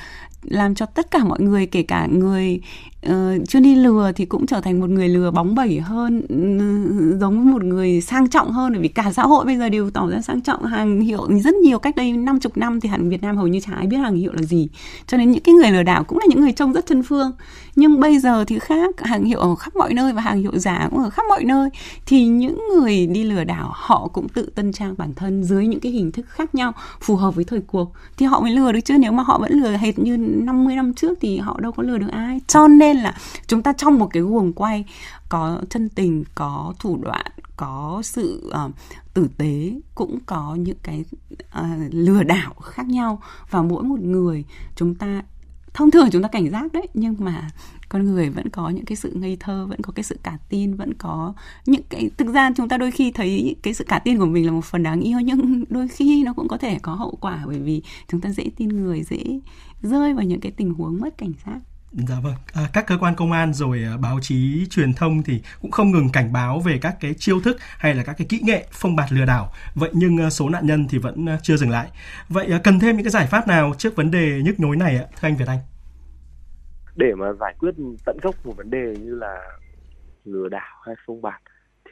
làm 0.42 0.74
cho 0.74 0.86
tất 0.86 1.10
cả 1.10 1.24
mọi 1.24 1.40
người 1.40 1.66
kể 1.66 1.82
cả 1.82 2.06
người 2.06 2.60
uh, 3.06 3.48
chưa 3.48 3.60
đi 3.60 3.74
lừa 3.74 4.12
thì 4.16 4.24
cũng 4.24 4.46
trở 4.46 4.60
thành 4.60 4.80
một 4.80 4.90
người 4.90 5.08
lừa 5.08 5.30
bóng 5.30 5.54
bẩy 5.54 5.80
hơn 5.80 6.22
ừ, 6.28 7.18
giống 7.18 7.44
với 7.44 7.52
một 7.52 7.64
người 7.64 8.00
sang 8.00 8.28
trọng 8.28 8.52
hơn. 8.52 8.72
Bởi 8.72 8.82
vì 8.82 8.88
cả 8.88 9.12
xã 9.12 9.22
hội 9.22 9.44
bây 9.44 9.56
giờ 9.56 9.68
đều 9.68 9.90
tỏ 9.90 10.08
ra 10.10 10.20
sang 10.20 10.40
trọng. 10.40 10.64
Hàng 10.64 11.00
hiệu 11.00 11.26
rất 11.44 11.54
nhiều 11.54 11.78
cách 11.78 11.96
đây 11.96 12.12
năm 12.12 12.40
chục 12.40 12.56
năm 12.56 12.80
thì 12.80 12.88
hẳn 12.88 13.08
Việt 13.08 13.22
Nam 13.22 13.36
hầu 13.36 13.46
như 13.46 13.60
chả 13.60 13.72
ai 13.72 13.86
biết 13.86 13.96
hàng 13.96 14.16
hiệu 14.16 14.32
là 14.32 14.42
gì. 14.42 14.68
Cho 15.06 15.16
nên 15.16 15.30
những 15.30 15.42
cái 15.42 15.54
người 15.54 15.70
lừa 15.70 15.82
đảo 15.82 16.04
cũng 16.04 16.18
là 16.18 16.24
những 16.28 16.40
người 16.40 16.52
trông 16.52 16.72
rất 16.72 16.86
chân 16.86 17.02
phương. 17.02 17.32
Nhưng 17.76 18.00
bây 18.00 18.18
giờ 18.18 18.44
thì 18.44 18.58
khác 18.58 19.00
hàng 19.00 19.24
hiệu 19.24 19.38
ở 19.38 19.54
khắp 19.54 19.76
mọi 19.76 19.94
nơi 19.94 20.12
và 20.12 20.22
hàng 20.22 20.40
hiệu 20.40 20.58
giả 20.58 20.88
cũng 20.90 20.98
ở 20.98 21.10
khắp 21.10 21.22
mọi 21.28 21.44
nơi 21.44 21.70
thì 22.06 22.26
những 22.26 22.58
người 22.68 23.06
đi 23.06 23.24
lừa 23.24 23.44
đảo 23.44 23.70
họ 23.74 24.08
cũng 24.12 24.28
tự 24.28 24.50
tân 24.54 24.72
trang 24.72 24.94
bản 24.98 25.14
thân 25.14 25.44
dưới 25.44 25.66
những 25.66 25.80
cái 25.80 25.92
hình 25.92 26.12
thức 26.12 26.26
khác 26.28 26.54
nhau 26.54 26.72
phù 27.00 27.16
hợp 27.16 27.34
với 27.34 27.44
thời 27.44 27.60
cuộc. 27.60 27.92
Thì 28.16 28.26
họ 28.26 28.40
mới 28.40 28.50
lừa 28.50 28.72
được 28.72 28.80
chứ. 28.80 28.98
Nếu 28.98 29.12
mà 29.12 29.22
họ 29.22 29.38
vẫn 29.38 29.52
lừa 29.52 29.70
hệt 29.70 29.98
như 29.98 30.16
50 30.30 30.76
năm 30.76 30.94
trước 30.94 31.18
thì 31.20 31.38
họ 31.38 31.60
đâu 31.60 31.72
có 31.72 31.82
lừa 31.82 31.98
được 31.98 32.10
ai. 32.12 32.40
Cho 32.46 32.68
nên 32.68 32.96
là 32.96 33.14
chúng 33.46 33.62
ta 33.62 33.72
trong 33.72 33.98
một 33.98 34.10
cái 34.12 34.22
guồng 34.22 34.52
quay 34.52 34.84
có 35.28 35.60
chân 35.70 35.88
tình 35.88 36.24
có 36.34 36.74
thủ 36.78 36.98
đoạn 37.02 37.26
có 37.56 38.00
sự 38.04 38.52
uh, 38.66 38.72
tử 39.14 39.28
tế 39.36 39.72
cũng 39.94 40.18
có 40.26 40.54
những 40.54 40.78
cái 40.82 41.04
uh, 41.60 41.66
lừa 41.90 42.22
đảo 42.22 42.54
khác 42.54 42.86
nhau. 42.88 43.22
Và 43.50 43.62
mỗi 43.62 43.82
một 43.82 44.00
người 44.00 44.44
chúng 44.76 44.94
ta 44.94 45.22
thông 45.74 45.90
thường 45.90 46.08
chúng 46.12 46.22
ta 46.22 46.28
cảnh 46.28 46.50
giác 46.50 46.72
đấy 46.72 46.88
nhưng 46.94 47.14
mà 47.18 47.50
con 47.90 48.04
người 48.04 48.30
vẫn 48.30 48.48
có 48.48 48.68
những 48.68 48.84
cái 48.84 48.96
sự 48.96 49.12
ngây 49.14 49.36
thơ 49.40 49.66
vẫn 49.66 49.82
có 49.82 49.92
cái 49.92 50.02
sự 50.02 50.18
cả 50.22 50.38
tin 50.48 50.74
vẫn 50.76 50.94
có 50.94 51.34
những 51.66 51.82
cái 51.88 52.10
thực 52.16 52.34
ra 52.34 52.50
chúng 52.56 52.68
ta 52.68 52.76
đôi 52.76 52.90
khi 52.90 53.10
thấy 53.10 53.56
cái 53.62 53.74
sự 53.74 53.84
cả 53.88 53.98
tin 53.98 54.18
của 54.18 54.26
mình 54.26 54.46
là 54.46 54.52
một 54.52 54.64
phần 54.64 54.82
đáng 54.82 55.00
yêu 55.00 55.20
nhưng 55.20 55.64
đôi 55.70 55.88
khi 55.88 56.22
nó 56.24 56.32
cũng 56.32 56.48
có 56.48 56.58
thể 56.58 56.78
có 56.82 56.94
hậu 56.94 57.18
quả 57.20 57.42
bởi 57.46 57.58
vì 57.58 57.82
chúng 58.08 58.20
ta 58.20 58.30
dễ 58.30 58.44
tin 58.56 58.68
người 58.68 59.02
dễ 59.02 59.40
rơi 59.82 60.14
vào 60.14 60.24
những 60.24 60.40
cái 60.40 60.52
tình 60.52 60.74
huống 60.74 61.00
mất 61.00 61.18
cảnh 61.18 61.32
giác 61.46 61.58
Dạ 61.92 62.20
vâng, 62.22 62.34
à, 62.52 62.70
các 62.72 62.86
cơ 62.86 62.98
quan 63.00 63.14
công 63.14 63.32
an 63.32 63.54
rồi 63.54 63.84
à, 63.84 63.96
báo 63.96 64.18
chí 64.22 64.66
truyền 64.70 64.94
thông 64.94 65.22
thì 65.22 65.40
cũng 65.62 65.70
không 65.70 65.90
ngừng 65.90 66.10
cảnh 66.10 66.32
báo 66.32 66.60
về 66.60 66.78
các 66.78 66.96
cái 67.00 67.14
chiêu 67.18 67.40
thức 67.40 67.56
hay 67.78 67.94
là 67.94 68.02
các 68.02 68.12
cái 68.12 68.26
kỹ 68.26 68.40
nghệ 68.42 68.66
phong 68.72 68.96
bạt 68.96 69.12
lừa 69.12 69.24
đảo. 69.24 69.52
Vậy 69.74 69.90
nhưng 69.92 70.18
à, 70.18 70.30
số 70.30 70.48
nạn 70.48 70.66
nhân 70.66 70.88
thì 70.88 70.98
vẫn 70.98 71.26
à, 71.28 71.38
chưa 71.42 71.56
dừng 71.56 71.70
lại. 71.70 71.88
Vậy 72.28 72.46
à, 72.52 72.60
cần 72.64 72.80
thêm 72.80 72.96
những 72.96 73.04
cái 73.04 73.10
giải 73.10 73.26
pháp 73.26 73.48
nào 73.48 73.74
trước 73.78 73.96
vấn 73.96 74.10
đề 74.10 74.40
nhức 74.44 74.60
nhối 74.60 74.76
này 74.76 74.96
ạ, 74.96 75.04
thưa 75.20 75.28
anh 75.28 75.36
Việt 75.36 75.48
Anh? 75.48 75.58
Để 77.00 77.14
mà 77.14 77.32
giải 77.40 77.54
quyết 77.58 77.74
tận 78.06 78.18
gốc 78.22 78.34
một 78.44 78.54
vấn 78.56 78.70
đề 78.70 78.98
như 78.98 79.14
là 79.14 79.40
lừa 80.24 80.48
đảo 80.48 80.80
hay 80.86 80.94
phông 81.06 81.22
bạt 81.22 81.42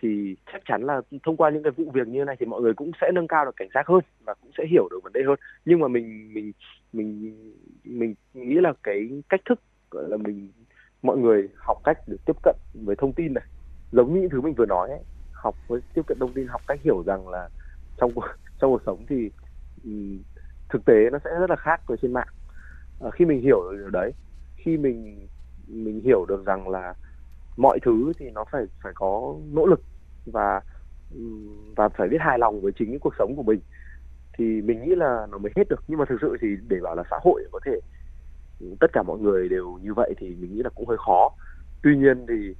thì 0.02 0.36
chắc 0.52 0.62
chắn 0.64 0.82
là 0.82 1.00
thông 1.24 1.36
qua 1.36 1.50
những 1.50 1.62
cái 1.62 1.72
vụ 1.76 1.90
việc 1.94 2.08
như 2.08 2.24
này 2.24 2.36
thì 2.40 2.46
mọi 2.46 2.60
người 2.62 2.74
cũng 2.74 2.90
sẽ 3.00 3.10
nâng 3.14 3.28
cao 3.28 3.44
được 3.44 3.56
cảnh 3.56 3.68
giác 3.74 3.86
hơn 3.86 4.00
và 4.26 4.34
cũng 4.34 4.50
sẽ 4.58 4.64
hiểu 4.70 4.88
được 4.90 5.00
vấn 5.04 5.12
đề 5.12 5.20
hơn. 5.26 5.38
Nhưng 5.64 5.80
mà 5.80 5.88
mình 5.88 6.34
mình 6.34 6.52
mình 6.92 7.34
mình 7.84 8.14
nghĩ 8.34 8.54
là 8.54 8.72
cái 8.82 9.22
cách 9.28 9.40
thức 9.48 9.60
gọi 9.90 10.04
là 10.08 10.16
mình 10.16 10.52
mọi 11.02 11.16
người 11.18 11.48
học 11.56 11.78
cách 11.84 11.98
để 12.06 12.16
tiếp 12.26 12.36
cận 12.42 12.56
với 12.74 12.96
thông 12.96 13.12
tin 13.12 13.34
này. 13.34 13.44
Giống 13.92 14.14
như 14.14 14.20
những 14.20 14.30
thứ 14.30 14.40
mình 14.40 14.54
vừa 14.54 14.66
nói 14.66 14.88
ấy, 14.90 15.00
học 15.32 15.54
với 15.66 15.80
tiếp 15.94 16.02
cận 16.06 16.18
thông 16.20 16.34
tin 16.34 16.46
học 16.46 16.60
cách 16.66 16.80
hiểu 16.84 17.02
rằng 17.06 17.28
là 17.28 17.48
trong 17.96 18.10
trong 18.60 18.70
cuộc 18.70 18.82
sống 18.86 19.06
thì 19.08 19.30
thực 20.68 20.84
tế 20.84 20.94
nó 21.12 21.18
sẽ 21.24 21.30
rất 21.40 21.50
là 21.50 21.56
khác 21.56 21.80
với 21.86 21.98
trên 22.02 22.12
mạng. 22.12 22.28
À, 23.00 23.10
khi 23.14 23.24
mình 23.24 23.40
hiểu 23.40 23.62
được 23.70 23.76
điều 23.78 23.90
đấy 23.90 24.12
khi 24.68 24.76
mình 24.76 25.26
mình 25.66 26.00
hiểu 26.00 26.24
được 26.28 26.46
rằng 26.46 26.68
là 26.68 26.94
mọi 27.56 27.78
thứ 27.82 28.12
thì 28.18 28.30
nó 28.30 28.44
phải 28.52 28.64
phải 28.82 28.92
có 28.94 29.34
nỗ 29.52 29.66
lực 29.66 29.80
và 30.26 30.60
và 31.76 31.88
phải 31.88 32.08
biết 32.08 32.16
hài 32.20 32.38
lòng 32.38 32.60
với 32.60 32.72
chính 32.78 32.88
cái 32.90 32.98
cuộc 32.98 33.14
sống 33.18 33.36
của 33.36 33.42
mình. 33.42 33.60
Thì 34.38 34.44
mình 34.62 34.82
nghĩ 34.82 34.94
là 34.94 35.26
nó 35.30 35.38
mới 35.38 35.52
hết 35.56 35.68
được. 35.68 35.84
Nhưng 35.88 35.98
mà 35.98 36.04
thực 36.08 36.18
sự 36.20 36.36
thì 36.40 36.48
để 36.68 36.76
bảo 36.82 36.94
là 36.94 37.02
xã 37.10 37.16
hội 37.22 37.44
có 37.52 37.60
thể, 37.64 37.80
tất 38.80 38.92
cả 38.92 39.02
mọi 39.02 39.18
người 39.18 39.48
đều 39.48 39.78
như 39.82 39.94
vậy 39.94 40.14
thì 40.18 40.36
mình 40.40 40.54
nghĩ 40.54 40.62
là 40.62 40.70
cũng 40.74 40.88
hơi 40.88 40.96
khó. 41.06 41.30
Tuy 41.82 41.96
nhiên 41.96 42.26
thì 42.28 42.54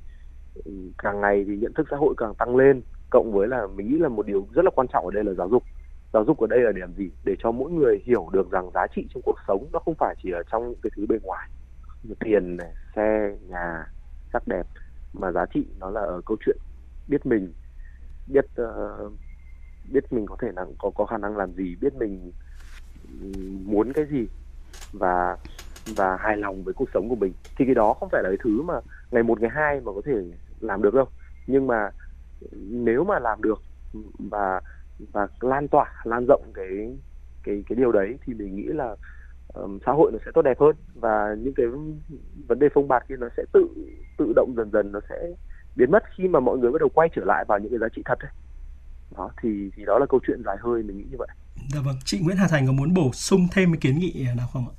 ừ, 0.65 0.73
càng 0.99 1.21
ngày 1.21 1.45
thì 1.47 1.57
nhận 1.57 1.73
thức 1.73 1.87
xã 1.91 1.97
hội 1.97 2.15
càng 2.17 2.35
tăng 2.35 2.57
lên, 2.57 2.83
cộng 3.11 3.33
với 3.33 3.49
là 3.49 3.67
mình 3.67 3.89
nghĩ 3.89 3.99
là 3.99 4.09
một 4.09 4.27
điều 4.27 4.47
rất 4.55 4.65
là 4.65 4.71
quan 4.75 4.89
trọng 4.93 5.05
ở 5.05 5.11
đây 5.11 5.25
là 5.25 5.33
giáo 5.33 5.49
dục. 5.49 5.63
Giáo 6.13 6.25
dục 6.25 6.41
ở 6.41 6.47
đây 6.47 6.61
là 6.61 6.73
điểm 6.73 6.93
gì? 6.97 7.11
Để 7.25 7.37
cho 7.39 7.53
mỗi 7.53 7.71
người 7.71 8.03
hiểu 8.05 8.29
được 8.33 8.51
rằng 8.51 8.71
giá 8.75 8.87
trị 8.95 9.07
trong 9.15 9.23
cuộc 9.23 9.37
sống 9.49 9.69
nó 9.73 9.79
không 9.79 9.95
phải 9.95 10.15
chỉ 10.23 10.31
ở 10.31 10.43
trong 10.51 10.69
những 10.69 10.81
cái 10.83 10.91
thứ 10.97 11.07
bề 11.09 11.19
ngoài 11.23 11.49
tiền 12.21 12.57
này 12.57 12.73
xe 12.97 13.37
nhà 13.49 13.87
sắc 14.33 14.49
đẹp. 14.49 14.67
Mà 15.13 15.33
giá 15.33 15.47
trị 15.55 15.67
nó 15.79 15.91
là 15.91 16.01
ở 16.01 16.21
câu 16.27 16.37
chuyện 16.47 16.57
biết 17.09 17.27
mình 17.27 17.53
biết 18.27 18.45
uh, 18.63 19.13
biết 19.93 20.13
mình 20.13 20.27
có 20.27 20.37
thể 20.41 20.49
là 20.57 20.65
có 20.79 20.91
có 20.95 21.07
khả 21.07 21.19
năng 21.19 21.37
làm 21.37 21.53
gì 21.53 21.77
biết 21.81 21.95
mình 21.95 22.33
muốn 23.65 23.93
cái 23.93 24.05
gì 24.11 24.29
và 24.93 25.37
và 25.97 26.17
hài 26.17 26.37
lòng 26.37 26.65
với 26.65 26.75
cuộc 26.75 26.89
sống 26.95 27.09
của 27.09 27.17
mình. 27.17 27.33
Thì 27.57 27.65
cái 27.65 27.75
đó 27.75 27.95
không 27.95 28.09
phải 28.13 28.23
là 28.23 28.29
cái 28.29 28.39
thứ 28.45 28.63
mà 28.63 28.81
ngày 29.11 29.23
một 29.23 29.41
ngày 29.41 29.51
hai 29.55 29.81
mà 29.81 29.93
có 29.93 30.01
thể 30.05 30.13
làm 30.61 30.83
được 30.83 30.95
đâu. 30.95 31.07
Nhưng 31.47 31.67
mà 31.67 31.91
nếu 32.61 33.05
mà 33.05 33.19
làm 33.19 33.43
được 33.43 33.63
và 34.19 34.61
và 35.13 35.29
lan 35.41 35.69
tỏa 35.69 35.93
lan 36.05 36.27
rộng 36.29 36.53
cái 36.55 36.97
cái 37.43 37.65
cái 37.69 37.77
điều 37.77 37.93
đấy 37.93 38.19
thì 38.27 38.35
mình 38.35 38.57
nghĩ 38.57 38.67
là 38.67 38.97
um, 39.55 39.79
xã 39.87 39.93
hội 39.93 40.13
nó 40.13 40.19
sẽ 40.25 40.31
tốt 40.35 40.43
đẹp 40.43 40.61
hơn 40.61 40.77
và 40.95 41.37
những 41.39 41.55
cái 41.55 41.67
vấn 42.49 42.59
đề 42.59 42.69
phông 42.75 42.89
bạt 42.89 43.05
kia 43.09 43.17
nó 43.19 43.29
sẽ 43.37 43.43
tự 43.53 43.69
tự 44.19 44.33
động 44.37 44.55
dần 44.57 44.71
dần 44.73 44.93
nó 44.93 45.01
sẽ 45.09 45.17
biến 45.77 45.91
mất 45.91 46.03
khi 46.17 46.29
mà 46.29 46.41
mọi 46.41 46.59
người 46.59 46.73
bắt 46.73 46.81
đầu 46.81 46.89
quay 46.95 47.09
trở 47.17 47.25
lại 47.25 47.45
vào 47.49 47.59
những 47.59 47.71
cái 47.71 47.79
giá 47.79 47.89
trị 47.97 48.03
thật 48.05 48.19
ấy. 48.21 48.31
đó 49.17 49.31
thì 49.43 49.71
thì 49.77 49.85
đó 49.85 49.99
là 49.99 50.07
câu 50.07 50.21
chuyện 50.27 50.43
dài 50.45 50.57
hơi 50.61 50.83
mình 50.83 50.99
nghĩ 50.99 51.05
như 51.11 51.17
vậy 51.19 51.29
Dạ 51.75 51.81
vâng, 51.81 51.97
chị 52.05 52.19
Nguyễn 52.19 52.37
Hà 52.37 52.49
Thành 52.49 52.67
có 52.67 52.73
muốn 52.73 52.95
bổ 52.95 53.13
sung 53.13 53.49
thêm 53.53 53.73
cái 53.73 53.79
kiến 53.81 53.99
nghị 53.99 54.27
nào 54.37 54.49
không 54.53 54.69
ạ? 54.69 54.75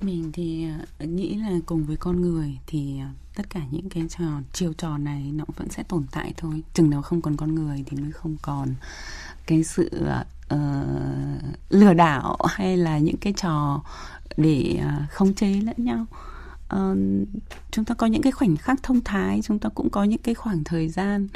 Mình 0.00 0.32
thì 0.32 0.68
ờ, 0.98 1.06
nghĩ 1.06 1.34
là 1.34 1.50
cùng 1.66 1.84
với 1.84 1.96
con 1.96 2.20
người 2.20 2.58
thì 2.66 3.00
ờ, 3.00 3.06
tất 3.36 3.50
cả 3.50 3.60
những 3.70 3.88
cái 3.90 4.02
trò 4.08 4.24
chiêu 4.52 4.72
trò 4.72 4.98
này 4.98 5.30
nó 5.34 5.44
vẫn 5.56 5.68
sẽ 5.68 5.82
tồn 5.88 6.06
tại 6.12 6.34
thôi. 6.36 6.62
Chừng 6.74 6.90
nào 6.90 7.02
không 7.02 7.22
còn 7.22 7.36
con 7.36 7.54
người 7.54 7.84
thì 7.86 7.96
mới 8.02 8.12
không 8.12 8.36
còn 8.42 8.68
cái 9.46 9.64
sự 9.64 9.90
uh, 10.54 11.42
lừa 11.70 11.94
đảo 11.94 12.36
hay 12.44 12.76
là 12.76 12.98
những 12.98 13.16
cái 13.16 13.32
trò 13.32 13.82
để 14.36 14.80
uh, 14.80 15.10
khống 15.10 15.34
chế 15.34 15.60
lẫn 15.60 15.76
nhau. 15.78 16.06
Uh, 16.76 16.98
chúng 17.70 17.84
ta 17.84 17.94
có 17.94 18.06
những 18.06 18.22
cái 18.22 18.32
khoảnh 18.32 18.56
khắc 18.56 18.82
thông 18.82 19.00
thái, 19.04 19.40
chúng 19.42 19.58
ta 19.58 19.68
cũng 19.68 19.90
có 19.90 20.04
những 20.04 20.22
cái 20.22 20.34
khoảng 20.34 20.64
thời 20.64 20.88
gian 20.88 21.28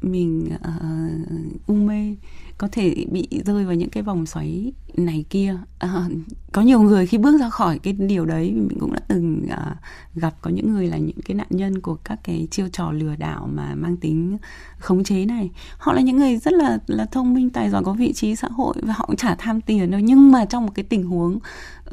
mình 0.00 0.48
uh, 0.54 1.66
u 1.66 1.74
mê 1.74 2.14
có 2.58 2.68
thể 2.72 3.04
bị 3.12 3.28
rơi 3.44 3.64
vào 3.64 3.74
những 3.74 3.90
cái 3.90 4.02
vòng 4.02 4.26
xoáy 4.26 4.72
này 4.96 5.24
kia. 5.30 5.56
Uh, 5.84 6.12
có 6.52 6.62
nhiều 6.62 6.82
người 6.82 7.06
khi 7.06 7.18
bước 7.18 7.40
ra 7.40 7.50
khỏi 7.50 7.78
cái 7.78 7.92
điều 7.92 8.24
đấy 8.24 8.52
mình 8.52 8.78
cũng 8.80 8.92
đã 8.92 9.00
từng 9.08 9.42
uh, 9.44 9.76
gặp 10.14 10.34
có 10.40 10.50
những 10.50 10.72
người 10.72 10.86
là 10.86 10.96
những 10.96 11.20
cái 11.24 11.34
nạn 11.34 11.46
nhân 11.50 11.80
của 11.80 11.94
các 11.94 12.18
cái 12.24 12.48
chiêu 12.50 12.68
trò 12.72 12.92
lừa 12.92 13.16
đảo 13.16 13.48
mà 13.52 13.74
mang 13.74 13.96
tính 13.96 14.38
khống 14.78 15.04
chế 15.04 15.24
này. 15.24 15.50
Họ 15.78 15.92
là 15.92 16.00
những 16.00 16.16
người 16.16 16.36
rất 16.36 16.54
là 16.54 16.78
là 16.86 17.04
thông 17.04 17.34
minh 17.34 17.50
tài 17.50 17.70
giỏi 17.70 17.84
có 17.84 17.92
vị 17.92 18.12
trí 18.12 18.36
xã 18.36 18.48
hội 18.48 18.74
và 18.82 18.92
họ 18.92 19.04
cũng 19.06 19.16
chả 19.16 19.34
tham 19.34 19.60
tiền 19.60 19.90
đâu. 19.90 20.00
Nhưng 20.00 20.32
mà 20.32 20.44
trong 20.44 20.66
một 20.66 20.72
cái 20.74 20.84
tình 20.84 21.06
huống 21.06 21.34
uh, 21.36 21.92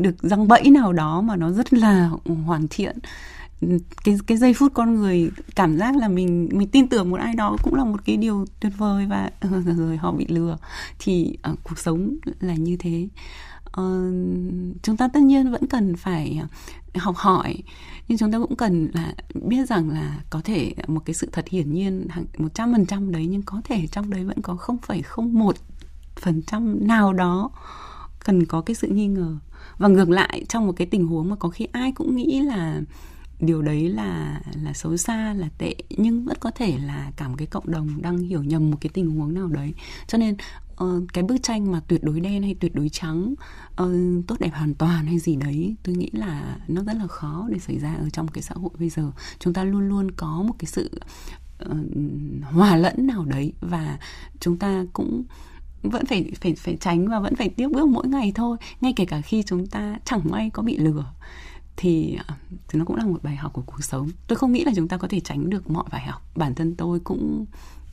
được 0.00 0.22
răng 0.22 0.48
bẫy 0.48 0.70
nào 0.70 0.92
đó 0.92 1.20
mà 1.20 1.36
nó 1.36 1.50
rất 1.50 1.74
là 1.74 2.10
hoàn 2.44 2.66
thiện 2.70 2.98
cái 4.04 4.18
cái 4.26 4.38
giây 4.38 4.54
phút 4.54 4.74
con 4.74 4.94
người 4.94 5.30
cảm 5.56 5.78
giác 5.78 5.96
là 5.96 6.08
mình 6.08 6.48
mình 6.52 6.68
tin 6.68 6.88
tưởng 6.88 7.10
một 7.10 7.20
ai 7.20 7.34
đó 7.34 7.56
cũng 7.62 7.74
là 7.74 7.84
một 7.84 8.04
cái 8.04 8.16
điều 8.16 8.44
tuyệt 8.60 8.72
vời 8.76 9.06
và 9.06 9.30
rồi 9.76 9.96
họ 9.96 10.12
bị 10.12 10.26
lừa 10.28 10.58
thì 10.98 11.38
uh, 11.52 11.58
cuộc 11.64 11.78
sống 11.78 12.16
là 12.40 12.54
như 12.54 12.76
thế. 12.76 13.08
Uh, 13.80 14.14
chúng 14.82 14.96
ta 14.96 15.08
tất 15.08 15.20
nhiên 15.22 15.50
vẫn 15.50 15.66
cần 15.66 15.96
phải 15.96 16.40
ờ, 16.94 17.00
học 17.00 17.16
hỏi 17.16 17.62
nhưng 18.08 18.18
chúng 18.18 18.32
ta 18.32 18.38
cũng 18.38 18.56
cần 18.56 18.90
là 18.94 19.14
biết 19.34 19.68
rằng 19.68 19.90
là 19.90 20.20
có 20.30 20.40
thể 20.44 20.74
một 20.86 21.04
cái 21.04 21.14
sự 21.14 21.28
thật 21.32 21.48
hiển 21.48 21.72
nhiên 21.72 22.06
một 22.38 22.54
trăm 22.54 22.72
phần 22.72 22.86
trăm 22.86 23.12
đấy 23.12 23.26
nhưng 23.26 23.42
có 23.42 23.60
thể 23.64 23.86
trong 23.86 24.10
đấy 24.10 24.24
vẫn 24.24 24.42
có 24.42 24.56
không 24.56 24.78
phẩy 24.78 25.02
không 25.02 25.34
một 25.34 25.56
phần 26.16 26.42
trăm 26.42 26.86
nào 26.86 27.12
đó 27.12 27.50
cần 28.24 28.46
có 28.46 28.60
cái 28.60 28.74
sự 28.74 28.88
nghi 28.88 29.06
ngờ. 29.06 29.36
Và 29.78 29.88
ngược 29.88 30.10
lại 30.10 30.44
trong 30.48 30.66
một 30.66 30.72
cái 30.76 30.86
tình 30.86 31.06
huống 31.06 31.30
mà 31.30 31.36
có 31.36 31.48
khi 31.48 31.66
ai 31.72 31.92
cũng 31.92 32.16
nghĩ 32.16 32.40
là 32.40 32.80
điều 33.40 33.62
đấy 33.62 33.88
là 33.88 34.40
là 34.62 34.72
xấu 34.72 34.96
xa 34.96 35.34
là 35.34 35.48
tệ 35.58 35.74
nhưng 35.90 36.24
vẫn 36.24 36.36
có 36.40 36.50
thể 36.50 36.78
là 36.78 37.12
cả 37.16 37.28
một 37.28 37.34
cái 37.38 37.46
cộng 37.46 37.70
đồng 37.70 38.02
đang 38.02 38.18
hiểu 38.18 38.42
nhầm 38.42 38.70
một 38.70 38.76
cái 38.80 38.90
tình 38.94 39.10
huống 39.10 39.34
nào 39.34 39.48
đấy. 39.48 39.74
Cho 40.06 40.18
nên 40.18 40.36
uh, 40.84 41.04
cái 41.12 41.24
bức 41.24 41.36
tranh 41.42 41.72
mà 41.72 41.80
tuyệt 41.88 42.04
đối 42.04 42.20
đen 42.20 42.42
hay 42.42 42.54
tuyệt 42.60 42.74
đối 42.74 42.88
trắng 42.88 43.34
uh, 43.82 44.26
tốt 44.26 44.36
đẹp 44.40 44.50
hoàn 44.54 44.74
toàn 44.74 45.06
hay 45.06 45.18
gì 45.18 45.36
đấy 45.36 45.74
tôi 45.82 45.94
nghĩ 45.94 46.10
là 46.12 46.58
nó 46.68 46.82
rất 46.82 46.96
là 46.96 47.06
khó 47.06 47.46
để 47.50 47.58
xảy 47.58 47.78
ra 47.78 47.94
ở 47.94 48.10
trong 48.10 48.28
cái 48.28 48.42
xã 48.42 48.54
hội 48.54 48.70
bây 48.78 48.88
giờ. 48.88 49.12
Chúng 49.38 49.52
ta 49.52 49.64
luôn 49.64 49.88
luôn 49.88 50.10
có 50.10 50.42
một 50.42 50.54
cái 50.58 50.66
sự 50.66 50.90
uh, 51.64 51.76
hòa 52.42 52.76
lẫn 52.76 53.06
nào 53.06 53.24
đấy 53.24 53.52
và 53.60 53.98
chúng 54.40 54.56
ta 54.56 54.84
cũng 54.92 55.24
vẫn 55.82 56.06
phải 56.06 56.32
phải 56.40 56.54
phải 56.54 56.76
tránh 56.80 57.08
và 57.08 57.20
vẫn 57.20 57.34
phải 57.34 57.48
tiếp 57.48 57.68
bước 57.72 57.88
mỗi 57.88 58.08
ngày 58.08 58.32
thôi 58.34 58.56
ngay 58.80 58.92
kể 58.96 59.04
cả 59.04 59.20
khi 59.20 59.42
chúng 59.42 59.66
ta 59.66 59.98
chẳng 60.04 60.20
may 60.24 60.50
có 60.50 60.62
bị 60.62 60.76
lừa 60.76 61.04
thì, 61.80 62.18
thì 62.68 62.78
nó 62.78 62.84
cũng 62.84 62.96
là 62.96 63.04
một 63.04 63.22
bài 63.22 63.36
học 63.36 63.52
của 63.52 63.62
cuộc 63.66 63.84
sống. 63.84 64.10
Tôi 64.26 64.36
không 64.36 64.52
nghĩ 64.52 64.64
là 64.64 64.72
chúng 64.76 64.88
ta 64.88 64.96
có 64.96 65.08
thể 65.08 65.20
tránh 65.20 65.50
được 65.50 65.70
mọi 65.70 65.84
bài 65.90 66.06
học. 66.06 66.22
Bản 66.34 66.54
thân 66.54 66.76
tôi 66.76 67.00
cũng 67.00 67.46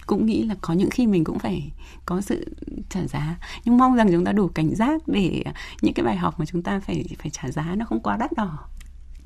cũng 0.06 0.26
nghĩ 0.26 0.44
là 0.44 0.56
có 0.62 0.74
những 0.74 0.90
khi 0.90 1.08
mình 1.08 1.24
cũng 1.24 1.40
phải 1.40 1.72
có 2.06 2.22
sự 2.22 2.56
trả 2.90 3.08
giá. 3.08 3.38
Nhưng 3.66 3.78
mong 3.78 3.96
rằng 3.96 4.12
chúng 4.12 4.26
ta 4.26 4.32
đủ 4.32 4.48
cảnh 4.48 4.76
giác 4.76 5.08
để 5.08 5.44
những 5.82 5.94
cái 5.94 6.06
bài 6.06 6.18
học 6.18 6.40
mà 6.40 6.46
chúng 6.46 6.64
ta 6.64 6.80
phải 6.80 7.06
phải 7.20 7.32
trả 7.32 7.52
giá 7.52 7.76
nó 7.78 7.86
không 7.86 8.00
quá 8.00 8.18
đắt 8.18 8.32
đỏ. 8.38 8.60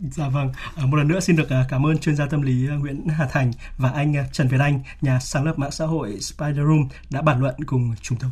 Dạ 0.09 0.29
vâng, 0.29 0.51
à, 0.75 0.85
một 0.85 0.97
lần 0.97 1.07
nữa 1.07 1.19
xin 1.19 1.35
được 1.35 1.49
à, 1.49 1.65
cảm 1.69 1.85
ơn 1.85 1.97
chuyên 1.97 2.15
gia 2.15 2.25
tâm 2.25 2.41
lý 2.41 2.67
à, 2.69 2.75
Nguyễn 2.75 3.07
Hà 3.07 3.27
Thành 3.31 3.51
và 3.77 3.89
anh 3.89 4.13
Trần 4.31 4.47
Việt 4.47 4.59
Anh, 4.59 4.79
nhà 5.01 5.19
sáng 5.19 5.43
lập 5.43 5.59
mạng 5.59 5.71
xã 5.71 5.85
hội 5.85 6.19
Spider 6.19 6.57
Room 6.57 6.87
đã 7.09 7.21
bàn 7.21 7.39
luận 7.39 7.55
cùng 7.65 7.93
chúng 8.01 8.17
tôi. 8.17 8.31